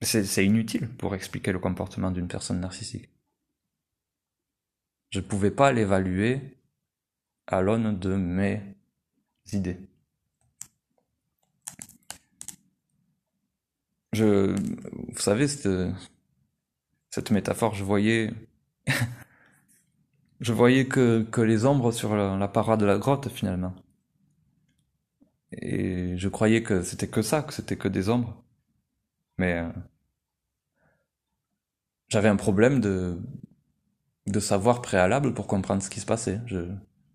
C'est 0.01 0.45
inutile 0.45 0.87
pour 0.89 1.15
expliquer 1.15 1.51
le 1.51 1.59
comportement 1.59 2.11
d'une 2.11 2.27
personne 2.27 2.59
narcissique. 2.59 3.09
Je 5.15 5.21
ne 5.21 5.25
pouvais 5.25 5.49
pas 5.49 5.71
l'évaluer 5.71 6.41
à 7.47 7.61
l'aune 7.61 7.97
de 7.97 8.17
mes 8.17 8.61
idées. 9.53 9.79
Je, 14.11 14.53
vous 14.57 15.21
savez, 15.21 15.47
cette, 15.47 17.31
métaphore, 17.31 17.75
je 17.75 17.85
voyais, 17.85 18.33
je 20.41 20.51
voyais 20.51 20.85
que, 20.85 21.23
que 21.23 21.39
les 21.39 21.65
ombres 21.65 21.93
sur 21.93 22.13
la, 22.17 22.35
la, 22.35 22.49
paroi 22.49 22.75
de 22.75 22.85
la 22.85 22.97
grotte 22.97 23.29
finalement. 23.29 23.73
Et 25.53 26.17
je 26.17 26.27
croyais 26.27 26.61
que 26.61 26.83
c'était 26.83 27.07
que 27.07 27.21
ça, 27.21 27.41
que 27.41 27.53
c'était 27.53 27.77
que 27.77 27.87
des 27.87 28.09
ombres. 28.09 28.43
Mais 29.37 29.59
euh, 29.59 29.71
j'avais 32.09 32.27
un 32.27 32.35
problème 32.35 32.81
de, 32.81 33.17
de 34.25 34.39
savoir 34.39 34.81
préalable 34.81 35.33
pour 35.33 35.47
comprendre 35.47 35.83
ce 35.83 35.89
qui 35.89 35.99
se 35.99 36.05
passait. 36.05 36.41
Je, 36.45 36.67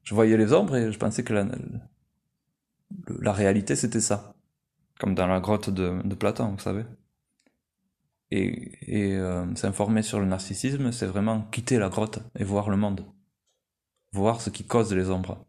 je 0.04 0.14
voyais 0.14 0.36
les 0.36 0.52
ombres 0.52 0.76
et 0.76 0.92
je 0.92 0.98
pensais 0.98 1.24
que 1.24 1.32
la, 1.32 1.46
la 3.20 3.32
réalité 3.32 3.76
c'était 3.76 4.00
ça. 4.00 4.34
Comme 4.98 5.14
dans 5.14 5.26
la 5.26 5.40
grotte 5.40 5.70
de, 5.70 6.00
de 6.04 6.14
Platon, 6.14 6.52
vous 6.52 6.58
savez. 6.58 6.84
Et, 8.30 9.08
et 9.08 9.16
euh, 9.16 9.52
s'informer 9.56 10.02
sur 10.02 10.20
le 10.20 10.26
narcissisme, 10.26 10.92
c'est 10.92 11.06
vraiment 11.06 11.42
quitter 11.50 11.78
la 11.78 11.88
grotte 11.88 12.20
et 12.38 12.44
voir 12.44 12.70
le 12.70 12.76
monde. 12.76 13.04
Voir 14.12 14.40
ce 14.40 14.50
qui 14.50 14.64
cause 14.64 14.92
les 14.92 15.10
ombres. 15.10 15.44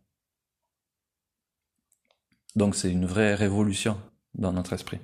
Donc 2.55 2.75
c'est 2.75 2.91
une 2.91 3.05
vraie 3.05 3.35
révolution 3.35 3.99
dans 4.33 4.51
notre 4.51 4.73
esprit. 4.73 4.99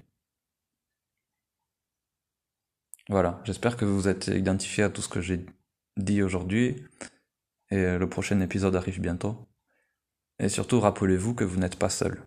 Voilà, 3.10 3.40
j'espère 3.46 3.78
que 3.78 3.86
vous 3.86 4.08
êtes 4.08 4.28
identifié 4.28 4.84
à 4.84 4.90
tout 4.90 5.02
ce 5.02 5.08
que 5.08 5.22
j'ai 5.22 5.46
dit 5.98 6.22
aujourd'hui, 6.22 6.84
et 7.70 7.98
le 7.98 8.10
prochain 8.10 8.40
épisode 8.40 8.76
arrive 8.76 9.02
bientôt. 9.02 9.48
Et 10.40 10.50
surtout, 10.50 10.80
rappelez-vous 10.80 11.34
que 11.34 11.44
vous 11.44 11.60
n'êtes 11.60 11.78
pas 11.78 11.90
seul. 11.90 12.24